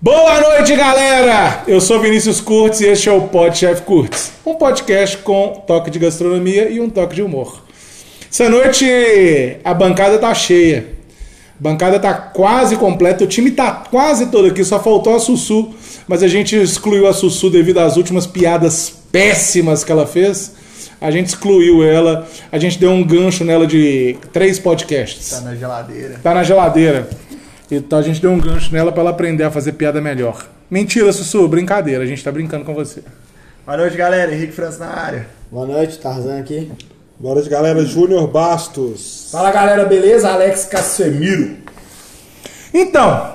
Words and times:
Boa 0.00 0.40
noite, 0.40 0.76
galera! 0.76 1.64
Eu 1.66 1.80
sou 1.80 2.00
Vinícius 2.00 2.40
Curtis 2.40 2.80
e 2.82 2.86
este 2.86 3.08
é 3.08 3.12
o 3.12 3.22
Pod 3.22 3.58
Chef 3.58 3.82
Curtis, 3.82 4.30
um 4.46 4.54
podcast 4.54 5.16
com 5.16 5.60
toque 5.66 5.90
de 5.90 5.98
gastronomia 5.98 6.68
e 6.68 6.80
um 6.80 6.88
toque 6.88 7.16
de 7.16 7.22
humor. 7.22 7.64
Essa 8.30 8.48
noite 8.48 8.86
a 9.64 9.74
bancada 9.74 10.16
tá 10.16 10.32
cheia. 10.32 10.86
A 11.58 11.60
bancada 11.60 11.98
tá 11.98 12.14
quase 12.14 12.76
completa, 12.76 13.24
o 13.24 13.26
time 13.26 13.50
tá 13.50 13.72
quase 13.90 14.26
todo 14.26 14.46
aqui, 14.46 14.64
só 14.64 14.78
faltou 14.78 15.16
a 15.16 15.18
Sussu, 15.18 15.70
mas 16.06 16.22
a 16.22 16.28
gente 16.28 16.54
excluiu 16.54 17.08
a 17.08 17.12
Sussu 17.12 17.50
devido 17.50 17.78
às 17.78 17.96
últimas 17.96 18.24
piadas 18.24 18.94
péssimas 19.10 19.82
que 19.82 19.90
ela 19.90 20.06
fez. 20.06 20.52
A 21.00 21.10
gente 21.10 21.26
excluiu 21.26 21.82
ela, 21.82 22.24
a 22.52 22.58
gente 22.58 22.78
deu 22.78 22.92
um 22.92 23.02
gancho 23.02 23.44
nela 23.44 23.66
de 23.66 24.16
três 24.32 24.60
podcasts. 24.60 25.30
Tá 25.30 25.40
na 25.40 25.56
geladeira. 25.56 26.20
Tá 26.22 26.34
na 26.34 26.44
geladeira. 26.44 27.08
Então 27.70 27.98
a 27.98 28.02
gente 28.02 28.20
deu 28.20 28.30
um 28.30 28.40
gancho 28.40 28.72
nela 28.72 28.90
pra 28.90 29.02
ela 29.02 29.10
aprender 29.10 29.44
a 29.44 29.50
fazer 29.50 29.72
piada 29.72 30.00
melhor. 30.00 30.46
Mentira, 30.70 31.12
Sussu, 31.12 31.46
brincadeira, 31.46 32.02
a 32.02 32.06
gente 32.06 32.22
tá 32.24 32.32
brincando 32.32 32.64
com 32.64 32.74
você. 32.74 33.02
Boa 33.64 33.76
noite, 33.76 33.96
galera. 33.96 34.34
Henrique 34.34 34.52
França 34.52 34.78
na 34.78 34.90
área. 34.90 35.26
Boa 35.50 35.66
noite, 35.66 35.98
Tarzan 35.98 36.40
aqui. 36.40 36.70
Boa 37.18 37.34
noite, 37.34 37.50
galera. 37.50 37.84
Júnior 37.84 38.26
Bastos. 38.28 39.28
Fala 39.30 39.50
galera, 39.50 39.84
beleza? 39.84 40.30
Alex 40.30 40.64
Casemiro. 40.64 41.56
Então, 42.72 43.34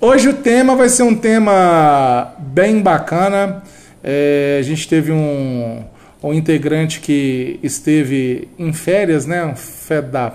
hoje 0.00 0.28
o 0.28 0.34
tema 0.34 0.76
vai 0.76 0.88
ser 0.88 1.02
um 1.02 1.16
tema 1.16 2.34
bem 2.38 2.80
bacana. 2.80 3.62
É, 4.02 4.58
a 4.60 4.62
gente 4.62 4.86
teve 4.86 5.10
um, 5.10 5.82
um 6.22 6.32
integrante 6.32 7.00
que 7.00 7.58
esteve 7.62 8.48
em 8.58 8.72
férias, 8.72 9.26
né? 9.26 9.44
Um 9.44 9.56
fé 9.56 10.00
da 10.00 10.32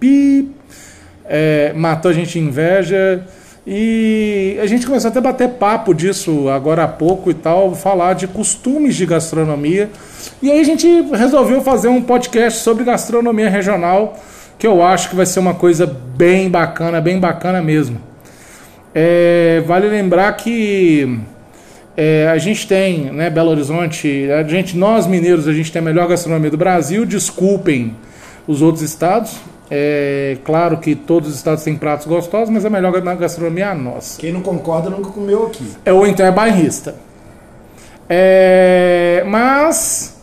pi, 0.00 0.50
é, 1.26 1.72
matou 1.74 2.10
a 2.10 2.14
gente 2.14 2.38
inveja. 2.38 3.24
E 3.66 4.58
a 4.60 4.66
gente 4.66 4.86
começou 4.86 5.08
até 5.08 5.18
a 5.18 5.22
bater 5.22 5.48
papo 5.50 5.94
disso 5.94 6.50
agora 6.50 6.84
há 6.84 6.88
pouco 6.88 7.30
e 7.30 7.34
tal, 7.34 7.74
falar 7.74 8.12
de 8.12 8.26
costumes 8.26 8.94
de 8.94 9.06
gastronomia. 9.06 9.88
E 10.42 10.50
aí 10.50 10.60
a 10.60 10.64
gente 10.64 10.86
resolveu 11.12 11.62
fazer 11.62 11.88
um 11.88 12.02
podcast 12.02 12.60
sobre 12.60 12.84
gastronomia 12.84 13.48
regional, 13.48 14.18
que 14.58 14.66
eu 14.66 14.82
acho 14.82 15.08
que 15.08 15.16
vai 15.16 15.24
ser 15.24 15.40
uma 15.40 15.54
coisa 15.54 15.86
bem 15.86 16.50
bacana, 16.50 17.00
bem 17.00 17.18
bacana 17.18 17.62
mesmo. 17.62 17.98
É, 18.94 19.62
vale 19.66 19.88
lembrar 19.88 20.30
que 20.34 21.18
é, 21.96 22.28
a 22.28 22.36
gente 22.36 22.68
tem, 22.68 23.10
né, 23.12 23.30
Belo 23.30 23.50
Horizonte, 23.50 24.30
a 24.30 24.42
gente, 24.42 24.76
nós 24.76 25.06
mineiros, 25.06 25.48
a 25.48 25.52
gente 25.54 25.72
tem 25.72 25.80
a 25.80 25.84
melhor 25.84 26.06
gastronomia 26.06 26.50
do 26.50 26.58
Brasil. 26.58 27.06
Desculpem 27.06 27.96
os 28.46 28.60
outros 28.60 28.82
estados. 28.82 29.36
É 29.70 30.36
claro 30.44 30.78
que 30.78 30.94
todos 30.94 31.30
os 31.30 31.36
estados 31.36 31.64
têm 31.64 31.76
pratos 31.76 32.06
gostosos, 32.06 32.50
mas 32.50 32.64
a 32.64 32.70
melhor 32.70 32.92
gastronomia 33.16 33.64
é 33.64 33.68
a 33.68 33.74
nossa. 33.74 34.20
Quem 34.20 34.32
não 34.32 34.42
concorda 34.42 34.90
nunca 34.90 35.10
comeu 35.10 35.46
aqui. 35.46 35.66
É, 35.84 35.92
ou 35.92 36.06
então 36.06 36.24
é 36.26 36.30
bairrista. 36.30 36.96
É, 38.08 39.24
mas, 39.26 40.16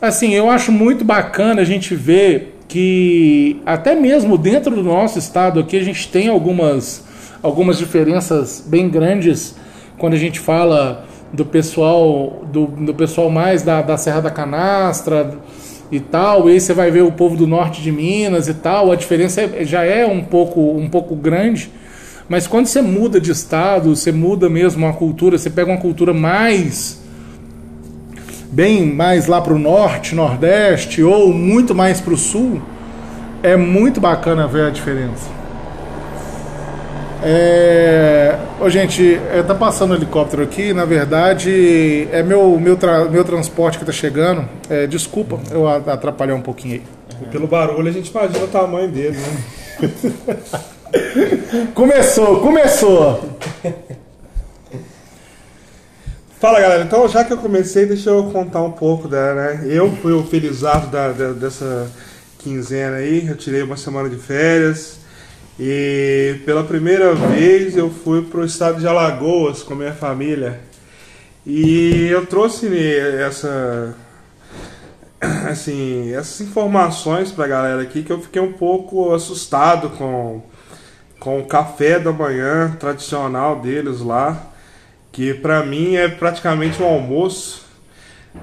assim, 0.00 0.32
eu 0.32 0.48
acho 0.48 0.70
muito 0.70 1.04
bacana 1.04 1.62
a 1.62 1.64
gente 1.64 1.94
ver 1.94 2.58
que 2.68 3.60
até 3.66 3.96
mesmo 3.96 4.38
dentro 4.38 4.76
do 4.76 4.82
nosso 4.82 5.18
estado 5.18 5.58
aqui 5.58 5.76
a 5.76 5.82
gente 5.82 6.06
tem 6.08 6.28
algumas, 6.28 7.04
algumas 7.42 7.76
diferenças 7.76 8.62
bem 8.64 8.88
grandes 8.88 9.56
quando 9.98 10.14
a 10.14 10.18
gente 10.18 10.38
fala 10.38 11.04
do 11.32 11.44
pessoal 11.44 12.44
do, 12.50 12.66
do 12.66 12.94
pessoal 12.94 13.28
mais 13.28 13.62
da, 13.62 13.82
da 13.82 13.96
Serra 13.96 14.20
da 14.20 14.30
Canastra 14.30 15.36
e 15.90 15.98
tal, 15.98 16.48
e 16.48 16.52
aí 16.52 16.60
você 16.60 16.72
vai 16.72 16.90
ver 16.90 17.02
o 17.02 17.12
povo 17.12 17.36
do 17.36 17.46
norte 17.46 17.82
de 17.82 17.90
Minas 17.90 18.48
e 18.48 18.54
tal, 18.54 18.92
a 18.92 18.96
diferença 18.96 19.40
é- 19.40 19.64
já 19.64 19.82
é 19.82 20.06
um 20.06 20.22
pouco, 20.22 20.60
um 20.60 20.88
pouco 20.88 21.16
grande, 21.16 21.70
mas 22.28 22.46
quando 22.46 22.66
você 22.66 22.80
muda 22.80 23.20
de 23.20 23.32
estado, 23.32 23.94
você 23.94 24.12
muda 24.12 24.48
mesmo 24.48 24.86
a 24.86 24.92
cultura, 24.92 25.36
você 25.36 25.50
pega 25.50 25.70
uma 25.70 25.80
cultura 25.80 26.14
mais 26.14 27.00
bem 28.52 28.84
mais 28.84 29.26
lá 29.26 29.40
para 29.40 29.54
o 29.54 29.58
norte, 29.58 30.14
nordeste 30.14 31.02
ou 31.02 31.32
muito 31.32 31.74
mais 31.74 32.00
para 32.00 32.14
o 32.14 32.16
sul, 32.16 32.60
é 33.42 33.56
muito 33.56 34.00
bacana 34.00 34.46
ver 34.46 34.66
a 34.66 34.70
diferença. 34.70 35.39
É... 37.22 38.38
Ô, 38.60 38.68
gente, 38.70 39.20
é, 39.32 39.42
tá 39.42 39.54
passando 39.54 39.92
um 39.92 39.94
helicóptero 39.94 40.42
aqui, 40.42 40.72
na 40.72 40.84
verdade 40.84 42.08
é 42.12 42.22
meu, 42.22 42.58
meu, 42.58 42.76
tra- 42.76 43.04
meu 43.06 43.24
transporte 43.24 43.78
que 43.78 43.84
tá 43.84 43.92
chegando. 43.92 44.48
É, 44.68 44.86
desculpa 44.86 45.38
eu 45.50 45.68
atrapalhar 45.68 46.34
um 46.34 46.40
pouquinho 46.42 46.74
aí. 46.74 46.82
Pelo 47.30 47.46
barulho 47.46 47.88
a 47.88 47.92
gente 47.92 48.10
imagina 48.10 48.44
o 48.44 48.48
tamanho 48.48 48.88
dele, 48.90 49.16
né? 49.18 49.88
Começou, 51.74 52.40
começou! 52.40 53.30
Fala 56.40 56.58
galera, 56.60 56.82
então 56.84 57.06
já 57.06 57.22
que 57.22 57.32
eu 57.32 57.36
comecei, 57.38 57.84
deixa 57.84 58.08
eu 58.10 58.24
contar 58.24 58.62
um 58.62 58.72
pouco 58.72 59.06
da, 59.06 59.34
né? 59.34 59.60
Eu 59.66 59.90
fui 59.96 60.12
o 60.12 60.24
felizardo 60.24 60.86
da, 60.86 61.08
da- 61.12 61.32
dessa 61.32 61.86
quinzena 62.38 62.96
aí, 62.96 63.26
eu 63.28 63.36
tirei 63.36 63.62
uma 63.62 63.76
semana 63.76 64.08
de 64.08 64.16
férias 64.16 64.99
e 65.62 66.40
pela 66.46 66.64
primeira 66.64 67.14
vez 67.14 67.76
eu 67.76 67.90
fui 67.90 68.22
pro 68.22 68.46
estado 68.46 68.80
de 68.80 68.86
Alagoas 68.88 69.62
com 69.62 69.74
a 69.74 69.76
minha 69.76 69.92
família 69.92 70.58
e 71.44 72.08
eu 72.08 72.24
trouxe 72.24 72.66
essa 73.18 73.94
assim, 75.50 76.14
essas 76.14 76.40
informações 76.40 77.30
pra 77.30 77.46
galera 77.46 77.82
aqui 77.82 78.02
que 78.02 78.10
eu 78.10 78.20
fiquei 78.22 78.40
um 78.40 78.52
pouco 78.52 79.12
assustado 79.12 79.90
com, 79.90 80.42
com 81.18 81.40
o 81.40 81.44
café 81.44 81.98
da 81.98 82.10
manhã 82.10 82.74
tradicional 82.80 83.60
deles 83.60 84.00
lá, 84.00 84.50
que 85.12 85.34
pra 85.34 85.64
mim 85.64 85.96
é 85.96 86.08
praticamente 86.08 86.82
um 86.82 86.86
almoço. 86.86 87.68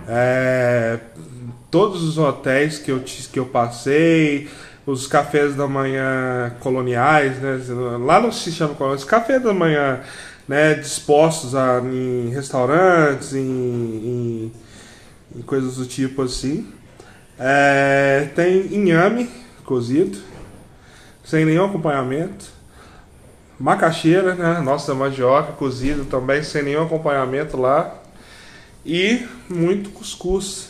É, 0.07 0.99
todos 1.71 2.03
os 2.03 2.17
hotéis 2.17 2.77
que 2.77 2.91
eu, 2.91 2.99
que 2.99 3.39
eu 3.39 3.45
passei, 3.45 4.49
os 4.87 5.05
cafés 5.05 5.53
da 5.53 5.67
manhã 5.67 6.55
coloniais, 6.61 7.37
né? 7.39 7.59
Lá 7.99 8.19
não 8.19 8.31
se 8.31 8.51
chama 8.51 8.73
coloniais, 8.73 9.03
café 9.03 9.37
da 9.39 9.53
manhã, 9.53 9.99
né? 10.47 10.73
Dispostos 10.73 11.53
a, 11.53 11.81
em 11.81 12.29
restaurantes, 12.29 13.33
em, 13.33 13.41
em 13.41 14.51
e 15.35 15.43
coisas 15.43 15.75
do 15.75 15.85
tipo 15.85 16.23
assim. 16.23 16.67
É, 17.37 18.29
tem 18.33 18.73
inhame 18.73 19.29
cozido, 19.63 20.17
sem 21.23 21.45
nenhum 21.45 21.65
acompanhamento. 21.65 22.45
Macaxeira, 23.59 24.35
né? 24.35 24.59
Nossa 24.61 24.93
mandioca 24.93 25.53
cozido 25.53 26.05
também, 26.05 26.43
sem 26.43 26.63
nenhum 26.63 26.83
acompanhamento 26.83 27.57
lá. 27.57 28.01
E 28.85 29.27
muito 29.49 29.89
cuscuz. 29.89 30.69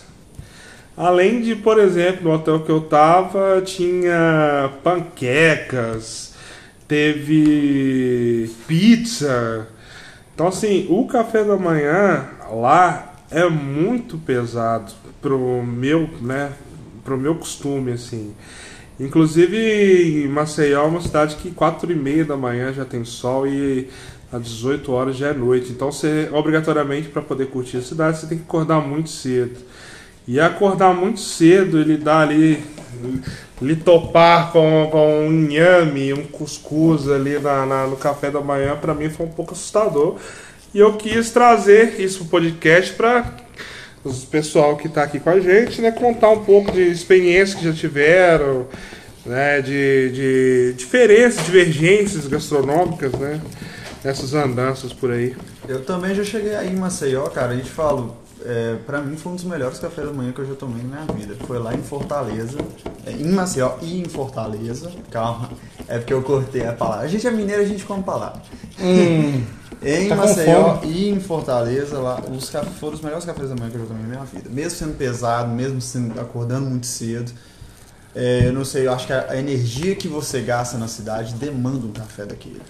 Além 0.97 1.41
de, 1.41 1.55
por 1.55 1.77
exemplo, 1.77 2.23
no 2.23 2.33
hotel 2.33 2.61
que 2.61 2.71
eu 2.71 2.81
tava, 2.81 3.61
tinha 3.63 4.71
panquecas, 4.83 6.33
teve 6.87 8.49
pizza. 8.67 9.67
Então, 10.33 10.47
assim, 10.47 10.87
o 10.89 11.05
café 11.05 11.43
da 11.43 11.55
manhã 11.55 12.25
lá 12.51 13.13
é 13.29 13.47
muito 13.47 14.17
pesado 14.17 14.91
pro 15.21 15.61
meu, 15.61 16.09
né, 16.19 16.51
pro 17.03 17.15
meu 17.15 17.35
costume, 17.35 17.91
assim. 17.91 18.33
Inclusive, 18.99 20.27
Maceió 20.27 20.83
é 20.83 20.87
uma 20.87 21.01
cidade 21.01 21.35
que 21.35 21.51
4 21.51 21.91
e 21.91 21.95
meia 21.95 22.25
da 22.25 22.35
manhã 22.35 22.73
já 22.73 22.83
tem 22.83 23.05
sol 23.05 23.45
e 23.45 23.87
às 24.31 24.43
18 24.43 24.91
horas 24.91 25.15
já 25.15 25.27
é 25.27 25.33
noite. 25.33 25.71
Então, 25.71 25.91
você, 25.91 26.27
obrigatoriamente, 26.31 27.09
para 27.09 27.21
poder 27.21 27.51
curtir 27.51 27.77
a 27.77 27.81
cidade, 27.83 28.17
você 28.17 28.25
tem 28.25 28.39
que 28.39 28.45
acordar 28.45 28.81
muito 28.81 29.11
cedo. 29.11 29.59
E 30.27 30.39
acordar 30.39 30.93
muito 30.93 31.19
cedo, 31.21 31.79
ele 31.79 31.97
dá 31.97 32.19
ali, 32.19 32.61
lhe 33.61 33.75
topar 33.77 34.51
com, 34.51 34.89
com 34.91 35.27
um 35.27 35.31
inhame, 35.33 36.13
um 36.13 36.23
cuscuz 36.25 37.09
ali 37.09 37.39
na, 37.39 37.65
na- 37.65 37.87
no 37.87 37.95
café 37.95 38.29
da 38.29 38.41
manhã, 38.41 38.75
para 38.75 38.93
mim 38.93 39.09
foi 39.09 39.25
um 39.25 39.31
pouco 39.31 39.53
assustador. 39.53 40.17
E 40.73 40.79
eu 40.79 40.93
quis 40.93 41.31
trazer 41.31 41.99
isso 41.99 42.19
pro 42.19 42.27
podcast 42.27 42.93
para 42.93 43.37
o 44.03 44.13
pessoal 44.27 44.75
que 44.75 44.87
está 44.87 45.03
aqui 45.03 45.19
com 45.19 45.29
a 45.29 45.39
gente, 45.39 45.81
né, 45.81 45.91
contar 45.91 46.29
um 46.29 46.43
pouco 46.43 46.71
de 46.71 46.81
experiências 46.81 47.55
que 47.57 47.63
já 47.65 47.73
tiveram, 47.73 48.67
né, 49.25 49.61
de, 49.61 50.11
de 50.11 50.73
diferenças, 50.77 51.45
divergências 51.45 52.27
gastronômicas, 52.27 53.11
né, 53.13 53.41
nessas 54.03 54.33
andanças 54.33 54.91
por 54.93 55.11
aí. 55.11 55.35
Eu 55.67 55.83
também 55.83 56.13
já 56.13 56.23
cheguei 56.23 56.55
aí 56.55 56.69
em 56.69 56.75
Maceió, 56.75 57.23
cara. 57.27 57.53
A 57.53 57.55
gente 57.55 57.69
fala, 57.69 58.15
é, 58.45 58.77
pra 58.85 59.01
mim 59.01 59.17
foi 59.17 59.31
um 59.33 59.35
dos 59.35 59.43
melhores 59.43 59.79
cafés 59.79 60.07
da 60.07 60.13
manhã 60.13 60.31
que 60.31 60.39
eu 60.39 60.45
já 60.47 60.55
tomei 60.55 60.83
na 60.83 60.89
minha 60.89 61.05
vida. 61.07 61.35
Foi 61.45 61.59
lá 61.59 61.73
em 61.75 61.81
Fortaleza, 61.83 62.63
é, 63.05 63.11
em 63.11 63.31
Maceió 63.31 63.77
e 63.81 63.99
em 64.01 64.05
Fortaleza. 64.09 64.95
Calma, 65.09 65.51
é 65.87 65.97
porque 65.99 66.13
eu 66.13 66.23
cortei 66.23 66.65
a 66.65 66.73
palavra. 66.73 67.05
A 67.05 67.07
gente 67.07 67.25
é 67.27 67.31
mineiro, 67.31 67.61
a 67.61 67.65
gente 67.65 67.85
come 67.85 68.03
palavra. 68.03 68.41
Em 69.81 70.07
Tá 70.07 70.15
Maceió 70.15 70.79
e 70.83 71.09
em 71.09 71.19
Fortaleza, 71.19 71.99
lá, 71.99 72.23
os 72.27 72.49
cafés 72.49 72.75
foram 72.77 72.95
os 72.95 73.01
melhores 73.01 73.25
cafés 73.25 73.49
da 73.49 73.55
manhã 73.55 73.69
que 73.69 73.77
eu 73.77 73.81
já 73.81 73.87
tomei 73.87 74.03
na 74.03 74.09
minha 74.09 74.25
vida. 74.25 74.49
Mesmo 74.49 74.71
sendo 74.79 74.97
pesado, 74.97 75.51
mesmo 75.51 75.79
sendo, 75.81 76.19
acordando 76.19 76.67
muito 76.69 76.87
cedo. 76.87 77.31
É, 78.15 78.47
eu 78.47 78.53
não 78.53 78.65
sei, 78.65 78.87
eu 78.87 78.93
acho 78.93 79.05
que 79.07 79.13
a, 79.13 79.31
a 79.31 79.37
energia 79.37 79.95
que 79.95 80.07
você 80.07 80.41
gasta 80.41 80.77
na 80.77 80.87
cidade 80.87 81.35
demanda 81.35 81.85
um 81.85 81.93
café 81.93 82.25
daquele. 82.25 82.61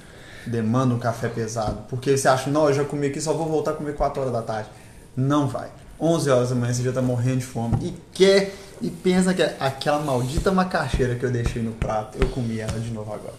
demanda 0.46 0.94
um 0.96 1.00
café 1.00 1.30
pesado. 1.30 1.84
Porque 1.90 2.18
você 2.18 2.28
acha, 2.28 2.50
não, 2.50 2.68
eu 2.69 2.74
já 2.75 2.86
comi 2.86 3.08
aqui, 3.08 3.22
só 3.22 3.34
vou 3.34 3.48
voltar 3.48 3.72
a 3.72 3.74
comer 3.75 3.96
4 3.96 4.22
horas 4.22 4.34
da 4.34 4.42
tarde. 4.42 4.69
Não 5.18 5.48
vai. 5.48 5.69
11 6.00 6.30
horas 6.30 6.50
da 6.50 6.56
manhã 6.56 6.72
você 6.72 6.84
já 6.84 6.92
tá 6.92 7.02
morrendo 7.02 7.38
de 7.38 7.46
fome 7.46 7.75
e 7.81 7.94
quer 8.14 8.54
e 8.80 8.92
pensa 8.92 9.34
que 9.34 9.42
é 9.42 9.58
aquela 9.60 9.98
maldita 10.00 10.52
macaxeira 10.52 11.16
que 11.16 11.25
eu 11.25 11.31
deixei 11.31 11.64
no 11.64 11.72
prato, 11.72 12.19
eu 12.22 12.28
comi 12.28 12.60
ela 12.60 12.80
de 12.80 12.92
novo 12.92 13.12
agora. 13.12 13.34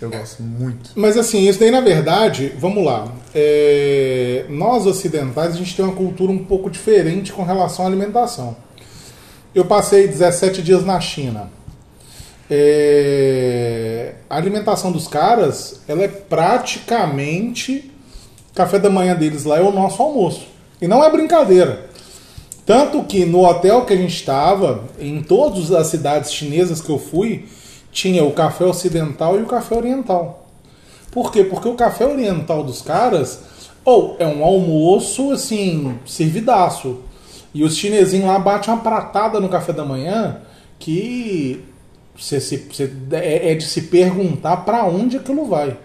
Eu 0.00 0.10
gosto 0.10 0.42
muito. 0.42 0.90
Mas 0.94 1.16
assim, 1.18 1.46
isso 1.46 1.58
daí 1.60 1.70
na 1.70 1.80
verdade, 1.80 2.54
vamos 2.58 2.82
lá. 2.84 3.12
É, 3.34 4.46
Nós 4.48 4.86
ocidentais, 4.86 5.54
a 5.54 5.58
gente 5.58 5.76
tem 5.76 5.84
uma 5.84 5.94
cultura 5.94 6.32
um 6.32 6.44
pouco 6.44 6.70
diferente 6.70 7.32
com 7.32 7.42
relação 7.42 7.84
à 7.84 7.88
alimentação. 7.88 8.56
Eu 9.54 9.66
passei 9.66 10.08
17 10.08 10.62
dias 10.62 10.84
na 10.84 10.98
China. 11.00 11.50
É, 12.50 14.14
A 14.30 14.36
alimentação 14.36 14.90
dos 14.92 15.08
caras, 15.08 15.80
ela 15.86 16.02
é 16.02 16.08
praticamente 16.08 17.92
café 18.54 18.78
da 18.78 18.88
manhã 18.88 19.14
deles 19.14 19.44
lá 19.44 19.58
é 19.58 19.60
o 19.60 19.70
nosso 19.70 20.02
almoço. 20.02 20.55
E 20.80 20.86
não 20.86 21.02
é 21.02 21.10
brincadeira. 21.10 21.86
Tanto 22.64 23.04
que 23.04 23.24
no 23.24 23.46
hotel 23.46 23.84
que 23.84 23.92
a 23.92 23.96
gente 23.96 24.14
estava, 24.14 24.84
em 24.98 25.22
todas 25.22 25.70
as 25.70 25.86
cidades 25.86 26.32
chinesas 26.32 26.80
que 26.80 26.90
eu 26.90 26.98
fui, 26.98 27.46
tinha 27.92 28.24
o 28.24 28.32
café 28.32 28.64
ocidental 28.64 29.38
e 29.38 29.42
o 29.42 29.46
café 29.46 29.76
oriental. 29.76 30.46
Por 31.12 31.32
quê? 31.32 31.44
Porque 31.44 31.68
o 31.68 31.74
café 31.74 32.04
oriental 32.04 32.62
dos 32.62 32.82
caras, 32.82 33.40
ou 33.84 34.16
é 34.18 34.26
um 34.26 34.44
almoço 34.44 35.30
assim, 35.30 35.96
servidaço. 36.04 36.98
E 37.54 37.62
os 37.62 37.76
chinesinhos 37.76 38.26
lá 38.26 38.38
batem 38.38 38.74
uma 38.74 38.82
pratada 38.82 39.40
no 39.40 39.48
café 39.48 39.72
da 39.72 39.84
manhã 39.84 40.42
que 40.78 41.64
você- 42.18 42.66
é, 43.12 43.52
é 43.52 43.54
de 43.54 43.64
se 43.64 43.82
perguntar 43.82 44.58
para 44.58 44.84
onde 44.84 45.16
aquilo 45.16 45.46
vai. 45.46 45.76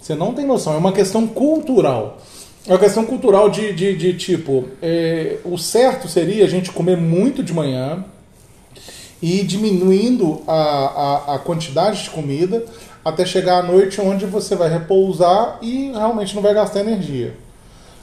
Você 0.00 0.14
não 0.14 0.34
tem 0.34 0.46
noção, 0.46 0.74
é 0.74 0.76
uma 0.76 0.92
questão 0.92 1.26
cultural. 1.26 2.18
É 2.66 2.72
uma 2.72 2.78
questão 2.78 3.04
cultural 3.04 3.48
de, 3.48 3.72
de, 3.72 3.96
de 3.96 4.14
tipo, 4.14 4.68
é, 4.82 5.38
o 5.44 5.56
certo 5.56 6.08
seria 6.08 6.44
a 6.44 6.48
gente 6.48 6.70
comer 6.70 6.96
muito 6.96 7.42
de 7.42 7.54
manhã 7.54 8.04
e 9.22 9.40
ir 9.40 9.44
diminuindo 9.44 10.42
a, 10.46 10.52
a, 10.52 11.34
a 11.34 11.38
quantidade 11.38 12.04
de 12.04 12.10
comida 12.10 12.64
até 13.04 13.24
chegar 13.24 13.60
à 13.60 13.62
noite 13.62 14.00
onde 14.00 14.26
você 14.26 14.54
vai 14.54 14.68
repousar 14.68 15.58
e 15.62 15.90
realmente 15.92 16.34
não 16.34 16.42
vai 16.42 16.52
gastar 16.52 16.80
energia. 16.80 17.34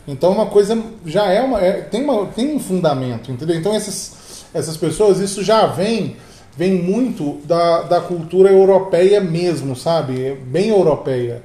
Então 0.08 0.32
uma 0.32 0.48
coisa 0.48 0.82
já 1.06 1.26
é 1.32 1.42
uma. 1.42 1.62
é- 1.62 1.82
tem, 1.82 2.04
uma 2.04 2.26
tem 2.28 2.56
um 2.56 2.60
fundamento, 2.60 3.32
entendeu? 3.32 3.56
Então 3.56 3.74
essas, 3.76 4.46
essas 4.54 4.78
pessoas, 4.78 5.20
isso 5.20 5.44
já 5.44 5.68
vem, 5.68 6.16
vem 6.56 6.74
muito 6.74 7.40
da, 7.46 7.84
da 7.84 8.02
cultura 8.02 8.50
europeia 8.50 9.20
mesmo, 9.22 9.76
sabe? 9.76 10.34
Bem 10.48 10.70
europeia. 10.70 11.44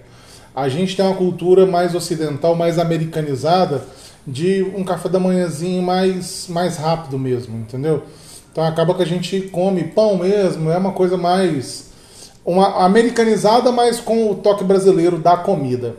A 0.55 0.69
gente 0.69 0.95
tem 0.97 1.05
uma 1.05 1.15
cultura 1.15 1.65
mais 1.65 1.95
ocidental, 1.95 2.55
mais 2.55 2.79
americanizada, 2.79 3.83
de 4.27 4.63
um 4.77 4.85
café 4.85 5.09
da 5.09 5.19
manhãzinho 5.19 5.83
mais, 5.83 6.47
mais 6.49 6.77
rápido 6.77 7.19
mesmo, 7.19 7.57
entendeu? 7.59 8.03
Então 8.53 8.65
acaba 8.65 8.95
que 8.95 9.03
a 9.03 9.07
gente 9.07 9.41
come 9.43 9.83
pão 9.85 10.19
mesmo, 10.19 10.71
é 10.71 10.77
uma 10.77 10.93
coisa 10.93 11.17
mais. 11.17 11.91
Uma 12.45 12.85
americanizada, 12.85 13.71
mas 13.71 14.01
com 14.01 14.31
o 14.31 14.35
toque 14.35 14.65
brasileiro 14.65 15.19
da 15.19 15.37
comida. 15.37 15.97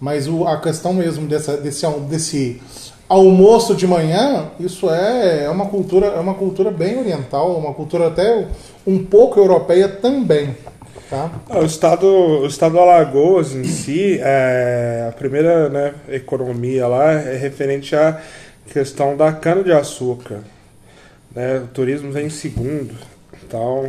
Mas 0.00 0.28
o, 0.28 0.46
a 0.46 0.60
questão 0.60 0.92
mesmo 0.92 1.26
dessa, 1.26 1.56
desse, 1.56 1.86
desse 2.08 2.60
almoço 3.08 3.74
de 3.74 3.86
manhã, 3.86 4.46
isso 4.58 4.90
é, 4.90 5.44
é 5.44 5.50
uma 5.50 5.66
cultura, 5.66 6.06
é 6.08 6.20
uma 6.20 6.34
cultura 6.34 6.70
bem 6.70 6.98
oriental, 6.98 7.56
uma 7.56 7.72
cultura 7.72 8.08
até 8.08 8.48
um 8.86 9.04
pouco 9.04 9.38
europeia 9.38 9.88
também. 9.88 10.56
Tá? 11.14 11.30
Ah, 11.48 11.60
O 11.60 11.64
estado, 11.64 12.06
o 12.06 12.46
estado 12.46 12.72
do 12.72 12.80
Alagoas 12.80 13.52
em 13.52 13.62
si, 13.62 14.18
é, 14.20 15.06
a 15.08 15.12
primeira 15.12 15.68
né, 15.68 15.94
economia 16.08 16.88
lá 16.88 17.12
é 17.12 17.36
referente 17.36 17.94
à 17.94 18.20
questão 18.72 19.16
da 19.16 19.32
cana-de-açúcar. 19.32 20.40
Né? 21.32 21.58
O 21.58 21.68
turismo 21.68 22.10
vem 22.10 22.26
em 22.26 22.30
segundo. 22.30 22.92
Então, 23.46 23.88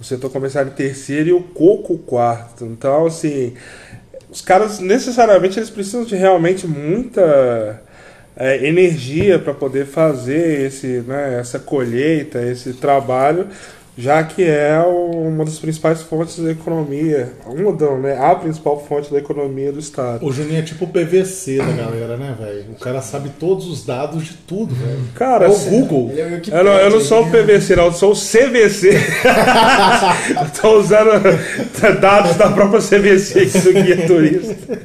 o 0.00 0.02
setor 0.02 0.28
comercial 0.30 0.66
em 0.66 0.70
terceiro 0.70 1.28
e 1.28 1.32
o 1.32 1.40
coco 1.40 1.96
quarto. 1.98 2.64
Então, 2.64 3.06
assim, 3.06 3.54
os 4.28 4.40
caras 4.40 4.80
necessariamente 4.80 5.56
eles 5.56 5.70
precisam 5.70 6.02
de 6.02 6.16
realmente 6.16 6.66
muita 6.66 7.80
é, 8.36 8.66
energia 8.66 9.38
para 9.38 9.54
poder 9.54 9.86
fazer 9.86 10.66
esse, 10.66 11.04
né, 11.06 11.38
essa 11.38 11.60
colheita, 11.60 12.42
esse 12.42 12.72
trabalho, 12.72 13.46
já 13.96 14.22
que 14.22 14.42
é 14.42 14.78
uma 14.78 15.44
das 15.44 15.58
principais 15.58 16.02
fontes 16.02 16.38
da 16.38 16.50
economia, 16.50 17.32
uma 17.46 17.72
não, 17.72 18.00
né, 18.00 18.18
a 18.18 18.34
principal 18.34 18.82
fonte 18.88 19.12
da 19.12 19.18
economia 19.18 19.72
do 19.72 19.78
estado. 19.78 20.24
O 20.24 20.32
Juninho 20.32 20.60
é 20.60 20.62
tipo 20.62 20.84
o 20.84 20.88
PVC 20.88 21.58
da 21.58 21.84
galera, 21.84 22.16
né, 22.16 22.34
velho? 22.38 22.64
O 22.72 22.78
cara 22.78 23.02
sabe 23.02 23.30
todos 23.38 23.66
os 23.66 23.84
dados 23.84 24.24
de 24.24 24.34
tudo, 24.34 24.74
velho. 24.74 25.00
Cara, 25.14 25.46
é 25.46 25.48
o 25.48 25.56
Google. 25.56 26.10
Ele 26.12 26.20
é 26.20 26.24
o 26.26 26.54
Eu 26.56 26.64
não, 26.64 26.72
eu 26.72 26.90
não 26.90 27.00
sou 27.00 27.22
o 27.24 27.30
PVC, 27.30 27.76
não, 27.76 27.86
eu 27.86 27.92
sou 27.92 28.12
o 28.12 28.16
CVC. 28.16 28.90
eu 30.40 30.60
tô 30.60 30.78
usando 30.78 31.10
dados 32.00 32.36
da 32.36 32.50
própria 32.50 32.80
CVC 32.80 33.40
aqui 33.40 33.58
do 33.58 33.72
Guia 33.72 34.06
Turista. 34.06 34.78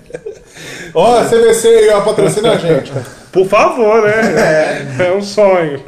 Ó, 0.94 1.20
a 1.20 1.26
CVC 1.26 1.68
aí, 1.68 1.90
ó, 1.90 2.02
patrocina 2.02 2.52
a 2.54 2.58
gente. 2.58 2.92
Por 3.32 3.46
favor, 3.48 4.04
né? 4.04 4.96
É, 5.00 5.12
um 5.12 5.22
sonho. 5.22 5.82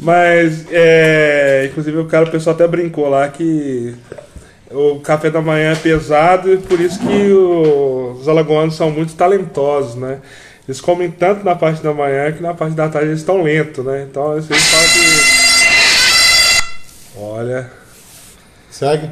Mas, 0.00 0.66
é, 0.70 1.68
inclusive, 1.70 1.98
o 1.98 2.06
cara, 2.06 2.24
o 2.24 2.30
pessoal 2.30 2.54
até 2.54 2.66
brincou 2.66 3.08
lá 3.08 3.28
que 3.28 3.94
o 4.70 4.98
café 5.00 5.30
da 5.30 5.40
manhã 5.40 5.72
é 5.72 5.76
pesado 5.76 6.52
e 6.52 6.56
por 6.56 6.80
isso 6.80 6.98
que 7.00 7.32
os 7.32 8.26
alagoanos 8.26 8.76
são 8.76 8.90
muito 8.90 9.14
talentosos, 9.14 9.96
né? 9.96 10.18
Eles 10.66 10.80
comem 10.80 11.10
tanto 11.10 11.44
na 11.44 11.54
parte 11.54 11.82
da 11.82 11.92
manhã 11.92 12.32
que 12.32 12.42
na 12.42 12.54
parte 12.54 12.74
da 12.74 12.88
tarde 12.88 13.08
eles 13.08 13.20
estão 13.20 13.42
lentos, 13.42 13.84
né? 13.84 14.06
Então, 14.08 14.32
eles 14.32 14.46
falam 14.46 14.88
que... 14.88 15.00
Olha... 17.18 17.70
Segue. 18.70 19.10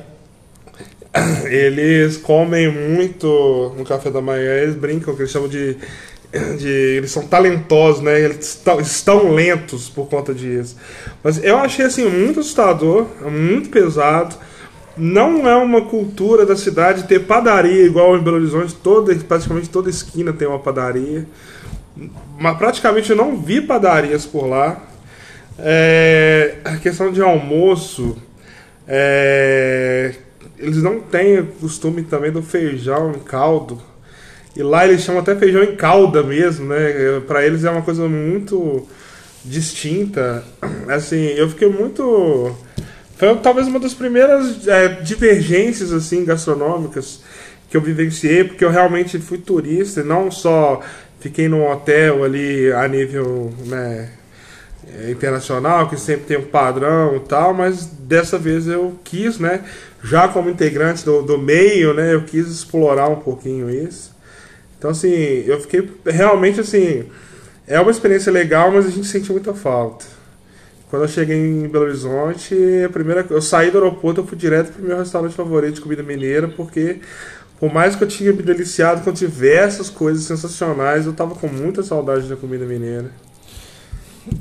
Eles 1.45 2.17
comem 2.17 2.73
muito 2.73 3.75
no 3.77 3.85
café 3.85 4.11
da 4.11 4.21
manhã, 4.21 4.55
eles 4.55 4.75
brincam 4.75 5.15
que 5.15 5.23
eles 5.23 5.31
chamam 5.31 5.49
de. 5.49 5.77
de 6.59 6.69
eles 6.69 7.11
são 7.11 7.27
talentosos, 7.27 8.03
né? 8.03 8.21
Eles 8.21 8.61
estão, 8.81 9.33
lentos 9.33 9.89
por 9.89 10.09
conta 10.09 10.35
disso. 10.35 10.77
Mas 11.23 11.43
eu 11.43 11.59
achei 11.59 11.85
assim 11.85 12.09
muito 12.09 12.41
assustador, 12.41 13.07
muito 13.31 13.71
pesado. 13.71 14.37
Não 14.97 15.49
é 15.49 15.55
uma 15.57 15.83
cultura 15.83 16.45
da 16.45 16.57
cidade 16.57 17.05
ter 17.05 17.21
padaria 17.21 17.85
igual 17.85 18.17
em 18.17 18.23
Belo 18.23 18.37
Horizonte, 18.37 18.75
toda, 18.75 19.15
praticamente 19.15 19.71
toda 19.71 19.89
esquina 19.89 20.33
tem 20.33 20.49
uma 20.49 20.59
padaria. 20.59 21.27
Mas 22.39 22.59
praticamente 22.59 23.11
eu 23.11 23.17
não 23.17 23.41
vi 23.41 23.61
padarias 23.61 24.27
por 24.27 24.47
lá. 24.47 24.83
É, 25.59 26.57
a 26.65 26.77
questão 26.77 27.11
de 27.11 27.21
almoço, 27.21 28.17
é, 28.87 30.15
eles 30.59 30.83
não 30.83 31.01
têm 31.01 31.41
o 31.41 31.47
costume 31.47 32.03
também 32.03 32.31
do 32.31 32.43
feijão 32.43 33.13
em 33.13 33.21
caldo. 33.21 33.81
E 34.57 34.63
lá 34.63 34.87
eles 34.87 35.03
chamam 35.03 35.21
até 35.21 35.37
feijão 35.37 35.63
em 35.63 35.77
calda 35.77 36.23
mesmo, 36.23 36.67
né? 36.67 37.21
Para 37.27 37.45
eles 37.45 37.65
é 37.65 37.71
uma 37.71 37.83
coisa 37.83 38.09
muito 38.09 38.87
distinta. 39.45 40.45
Assim, 40.89 41.25
eu 41.27 41.49
fiquei 41.49 41.69
muito. 41.69 42.57
Foi 43.17 43.35
talvez 43.37 43.67
uma 43.67 43.81
das 43.81 43.95
primeiras 43.95 44.67
é, 44.69 44.89
divergências 44.89 45.93
assim 45.93 46.25
gastronômicas 46.25 47.21
que 47.69 47.77
eu 47.77 47.81
vivenciei, 47.81 48.45
porque 48.45 48.65
eu 48.65 48.71
realmente 48.71 49.19
fui 49.19 49.39
turista, 49.39 50.01
e 50.01 50.05
não 50.05 50.31
só 50.31 50.81
fiquei 51.21 51.49
num 51.49 51.69
hotel 51.69 52.25
ali 52.25 52.73
a 52.73 52.87
nível 52.87 53.53
né, 53.67 54.09
internacional, 55.11 55.89
que 55.89 55.99
sempre 55.99 56.27
tem 56.27 56.39
um 56.39 56.45
padrão 56.45 57.17
e 57.17 57.21
tal, 57.21 57.53
mas 57.53 57.85
dessa 57.85 58.39
vez 58.39 58.67
eu 58.67 58.99
quis, 59.05 59.39
né, 59.39 59.65
já 60.03 60.29
como 60.29 60.49
integrante 60.49 61.05
do, 61.05 61.23
do 61.23 61.39
meio, 61.39 61.93
né, 61.93 62.15
eu 62.15 62.23
quis 62.23 62.47
explorar 62.49 63.09
um 63.09 63.17
pouquinho 63.17 63.69
isso. 63.69 64.08
Então, 64.79 64.91
assim, 64.91 65.11
eu 65.47 65.61
fiquei 65.61 65.89
realmente 66.07 66.61
assim. 66.61 67.05
É 67.67 67.79
uma 67.81 67.91
experiência 67.91 68.33
legal, 68.33 68.71
mas 68.71 68.87
a 68.87 68.91
gente 68.91 69.07
sente 69.07 69.31
muita 69.31 69.53
falta. 69.53 70.07
Quando 70.89 71.03
eu 71.03 71.09
cheguei 71.09 71.37
em 71.37 71.69
Belo 71.69 71.85
Horizonte, 71.85 72.55
a 72.85 72.89
primeira, 72.89 73.27
eu 73.29 73.43
saí 73.43 73.71
do 73.71 73.77
aeroporto, 73.77 74.23
eu 74.23 74.27
fui 74.27 74.39
direto 74.39 74.73
pro 74.73 74.83
meu 74.83 74.97
restaurante 74.97 75.35
favorito 75.35 75.75
de 75.75 75.81
comida 75.83 76.03
mineira, 76.03 76.49
porque 76.49 77.01
por 77.61 77.71
mais 77.71 77.95
que 77.95 78.05
eu 78.05 78.09
tinha 78.09 78.33
me 78.33 78.43
deliciado 78.43 79.03
com 79.03 79.13
diversas 79.13 79.91
coisas 79.91 80.25
sensacionais, 80.25 81.05
eu 81.05 81.13
tava 81.13 81.35
com 81.35 81.49
muita 81.49 81.83
saudade 81.83 82.27
da 82.27 82.37
comida 82.37 82.65
mineira. 82.65 83.11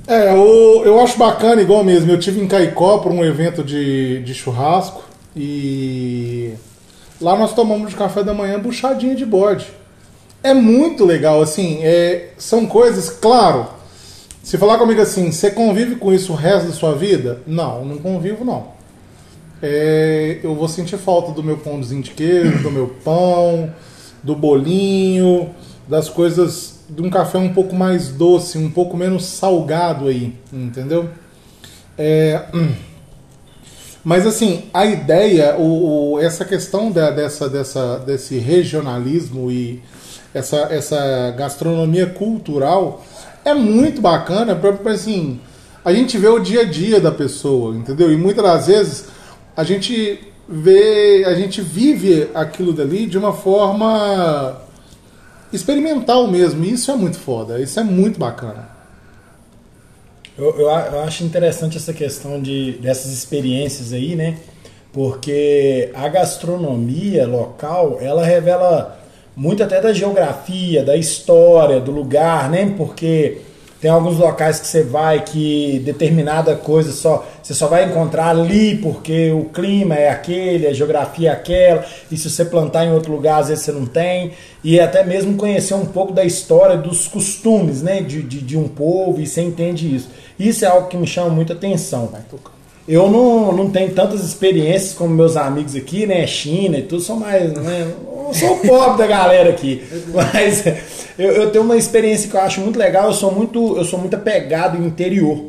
É, 0.08 0.34
eu, 0.34 0.84
eu 0.86 1.00
acho 1.02 1.18
bacana 1.18 1.62
igual 1.62 1.84
mesmo. 1.84 2.12
Eu 2.12 2.20
tive 2.20 2.40
em 2.40 2.48
Caicó 2.48 3.00
para 3.00 3.12
um 3.12 3.26
evento 3.26 3.64
de, 3.64 4.22
de 4.22 4.34
churrasco 4.34 5.04
e 5.36 6.54
lá 7.20 7.38
nós 7.38 7.54
tomamos 7.54 7.90
de 7.90 7.96
café 7.96 8.24
da 8.24 8.34
manhã 8.34 8.60
buchadinha 8.60 9.16
de 9.16 9.26
bode. 9.26 9.68
É 10.44 10.54
muito 10.54 11.04
legal, 11.04 11.42
assim, 11.42 11.80
é, 11.84 12.30
são 12.38 12.66
coisas, 12.66 13.10
claro. 13.10 13.68
Se 14.44 14.58
falar 14.58 14.78
comigo 14.78 15.02
assim, 15.02 15.32
você 15.32 15.52
convive 15.52 15.96
com 15.98 16.14
isso 16.14 16.32
o 16.32 16.36
resto 16.36 16.68
da 16.68 16.74
sua 16.74 16.96
vida? 16.96 17.42
Não, 17.46 17.84
não 17.84 17.98
convivo 17.98 18.46
não. 18.46 18.68
é, 19.62 20.40
eu 20.44 20.56
vou 20.56 20.68
sentir 20.68 20.98
falta 20.98 21.32
do 21.32 21.44
meu 21.44 21.58
pãozinho 21.58 22.02
de 22.04 22.12
queijo, 22.12 22.62
do 22.64 22.72
meu 22.72 22.88
pão, 23.04 23.74
do 24.24 24.36
bolinho, 24.36 25.50
das 25.88 26.08
coisas 26.10 26.76
de 26.90 27.02
um 27.02 27.10
café 27.10 27.38
um 27.40 27.54
pouco 27.54 27.76
mais 27.76 28.10
doce, 28.10 28.58
um 28.58 28.70
pouco 28.70 28.96
menos 28.96 29.26
salgado 29.26 30.08
aí, 30.08 30.34
entendeu? 30.54 31.10
É, 31.98 32.44
hum. 32.54 32.72
mas 34.04 34.26
assim, 34.26 34.66
a 34.74 34.86
ideia, 34.86 35.56
o, 35.58 36.14
o- 36.14 36.20
essa 36.20 36.46
questão 36.46 36.92
da- 36.92 37.10
dessa, 37.12 37.50
dessa, 37.50 37.98
desse 38.00 38.38
regionalismo 38.38 39.52
e 39.52 39.82
essa, 40.38 40.68
essa 40.70 41.34
gastronomia 41.38 42.08
cultural 42.08 43.04
é 43.44 43.54
muito 43.54 44.02
bacana 44.02 44.56
pra, 44.56 44.92
assim, 44.92 45.40
a 45.84 45.94
gente 45.94 46.18
vê 46.18 46.28
o 46.28 46.40
dia 46.40 46.62
a 46.62 46.66
dia 46.66 47.00
da 47.00 47.12
pessoa, 47.12 47.76
entendeu? 47.76 48.12
E 48.12 48.18
muitas 48.18 48.44
das 48.44 48.68
vezes 48.68 49.06
a 49.56 49.64
gente 49.64 50.20
vê, 50.48 51.24
a 51.26 51.34
gente 51.34 51.62
vive 51.62 52.30
aquilo 52.34 52.74
dali 52.74 53.06
de 53.06 53.18
uma 53.18 53.34
forma 53.34 54.62
experimental 55.52 56.28
mesmo. 56.28 56.64
E 56.64 56.74
isso 56.74 56.92
é 56.92 56.96
muito 56.96 57.18
foda, 57.18 57.60
isso 57.60 57.80
é 57.80 57.84
muito 57.84 58.20
bacana. 58.20 58.70
Eu, 60.38 60.52
eu, 60.60 60.70
eu 60.70 61.00
acho 61.02 61.24
interessante 61.24 61.78
essa 61.78 61.94
questão 61.94 62.40
de, 62.40 62.74
dessas 62.74 63.12
experiências 63.12 63.92
aí, 63.92 64.16
né? 64.16 64.38
Porque 64.94 65.92
a 65.96 66.08
gastronomia 66.08 67.28
local, 67.28 67.98
ela 68.00 68.24
revela 68.24 69.00
muito 69.38 69.62
até 69.62 69.80
da 69.80 69.94
geografia, 69.94 70.84
da 70.84 70.98
história, 70.98 71.80
do 71.80 71.92
lugar, 71.92 72.50
né? 72.50 72.74
Porque 72.76 73.38
tem 73.80 73.92
alguns 73.92 74.18
locais 74.18 74.60
que 74.60 74.66
você 74.66 74.82
vai 74.82 75.24
que 75.24 75.80
determinada 75.86 76.56
coisa 76.56 76.92
só 76.92 77.24
você 77.44 77.54
só 77.54 77.68
vai 77.68 77.86
encontrar 77.86 78.30
ali 78.30 78.76
porque 78.78 79.32
o 79.32 79.46
clima 79.46 79.94
é 79.94 80.10
aquele, 80.10 80.66
a 80.66 80.74
geografia 80.74 81.30
é 81.30 81.32
aquela, 81.32 81.86
e 82.12 82.18
se 82.18 82.28
você 82.30 82.44
plantar 82.44 82.86
em 82.86 82.92
outro 82.92 83.12
lugar, 83.12 83.40
às 83.40 83.50
vezes 83.50 83.64
você 83.64 83.72
não 83.72 83.86
tem, 83.86 84.32
e 84.64 84.80
até 84.80 85.06
mesmo 85.06 85.38
conhecer 85.38 85.76
um 85.76 85.86
pouco 85.86 86.12
da 86.12 86.26
história, 86.26 86.76
dos 86.76 87.08
costumes 87.08 87.84
né, 87.84 88.02
de, 88.02 88.24
de, 88.24 88.42
de 88.42 88.58
um 88.58 88.68
povo, 88.68 89.22
e 89.22 89.28
você 89.28 89.42
entende 89.42 89.96
isso. 89.96 90.10
Isso 90.38 90.66
é 90.66 90.68
algo 90.68 90.90
que 90.90 90.98
me 90.98 91.08
chama 91.08 91.30
muita 91.30 91.54
atenção. 91.54 92.10
Eu 92.88 93.10
não, 93.10 93.54
não 93.54 93.70
tenho 93.70 93.94
tantas 93.94 94.24
experiências 94.24 94.94
como 94.94 95.14
meus 95.14 95.38
amigos 95.38 95.76
aqui, 95.76 96.06
né? 96.06 96.26
China 96.26 96.78
e 96.78 96.84
tudo, 96.84 97.02
sou 97.02 97.18
mais. 97.18 97.52
Né, 97.54 97.94
eu 98.28 98.34
sou 98.34 98.54
o 98.56 98.60
pobre 98.60 98.98
da 98.98 99.08
galera 99.08 99.50
aqui. 99.50 99.84
Mas 100.14 100.66
eu, 101.18 101.32
eu 101.32 101.50
tenho 101.52 101.64
uma 101.64 101.78
experiência 101.78 102.30
que 102.30 102.36
eu 102.36 102.42
acho 102.42 102.62
muito 102.62 102.78
legal, 102.78 103.08
eu 103.08 103.14
sou 103.14 103.32
muito, 103.32 103.78
eu 103.78 103.84
sou 103.86 104.00
muito 104.00 104.16
apegado 104.16 104.78
em 104.82 104.86
interior. 104.88 105.46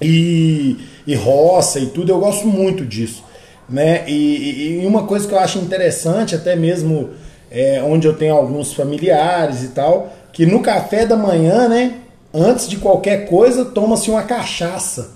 E, 0.00 0.76
e 1.06 1.14
roça 1.14 1.78
e 1.78 1.86
tudo, 1.86 2.10
eu 2.12 2.18
gosto 2.18 2.46
muito 2.46 2.84
disso. 2.84 3.22
Né? 3.68 4.04
E, 4.06 4.12
e- 4.12 4.82
e 4.82 4.86
uma 4.86 5.04
coisa 5.04 5.26
que 5.26 5.32
eu 5.34 5.38
acho 5.38 5.58
interessante, 5.58 6.34
até 6.34 6.54
mesmo 6.56 7.10
é, 7.50 7.82
onde 7.82 8.06
eu 8.06 8.12
tenho 8.14 8.34
alguns 8.34 8.72
familiares 8.74 9.62
e 9.62 9.68
tal, 9.68 10.12
que 10.32 10.44
no 10.44 10.60
café 10.60 11.06
da 11.06 11.16
manhã, 11.16 11.68
né? 11.68 11.94
Antes 12.36 12.68
de 12.68 12.76
qualquer 12.78 13.26
coisa, 13.28 13.64
toma-se 13.64 14.10
uma 14.10 14.24
cachaça. 14.24 15.12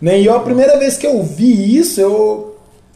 Né? 0.00 0.20
E 0.20 0.26
eu, 0.26 0.34
a 0.36 0.40
primeira 0.40 0.78
vez 0.78 0.96
que 0.96 1.06
eu 1.06 1.20
vi 1.22 1.76
isso, 1.76 2.00
eu, 2.00 2.49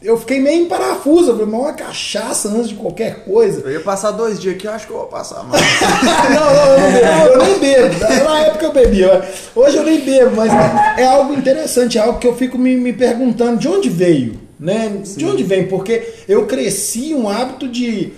eu 0.05 0.17
fiquei 0.19 0.39
meio 0.39 0.63
em 0.63 0.65
parafuso. 0.67 1.31
Eu 1.31 1.37
falei, 1.37 1.51
mas 1.51 1.61
uma 1.61 1.73
cachaça 1.73 2.49
antes 2.49 2.69
de 2.69 2.75
qualquer 2.75 3.25
coisa. 3.25 3.61
Eu 3.61 3.71
ia 3.71 3.79
passar 3.79 4.11
dois 4.11 4.39
dias 4.39 4.55
aqui, 4.55 4.67
eu 4.67 4.71
acho 4.71 4.85
que 4.85 4.93
eu 4.93 4.97
vou 4.97 5.07
passar 5.07 5.43
mais. 5.43 5.61
não, 6.33 6.53
não, 6.53 6.73
eu 6.73 6.79
não 6.79 6.91
bebo. 6.91 7.33
Eu 7.33 7.37
nem 7.43 7.59
bebo. 7.59 8.23
Na 8.23 8.39
época 8.41 8.65
eu 8.65 8.73
bebia. 8.73 9.29
Hoje 9.55 9.77
eu 9.77 9.83
nem 9.83 9.99
bebo, 10.01 10.35
mas 10.35 10.51
é 10.97 11.05
algo 11.05 11.33
interessante, 11.33 11.97
é 11.97 12.01
algo 12.01 12.19
que 12.19 12.27
eu 12.27 12.35
fico 12.35 12.57
me, 12.57 12.75
me 12.75 12.93
perguntando 12.93 13.57
de 13.57 13.67
onde 13.67 13.89
veio, 13.89 14.39
né? 14.59 15.01
De 15.03 15.25
onde 15.25 15.43
vem? 15.43 15.67
Porque 15.67 16.13
eu 16.27 16.45
cresci 16.45 17.13
um 17.13 17.27
hábito 17.27 17.67
de 17.67 18.13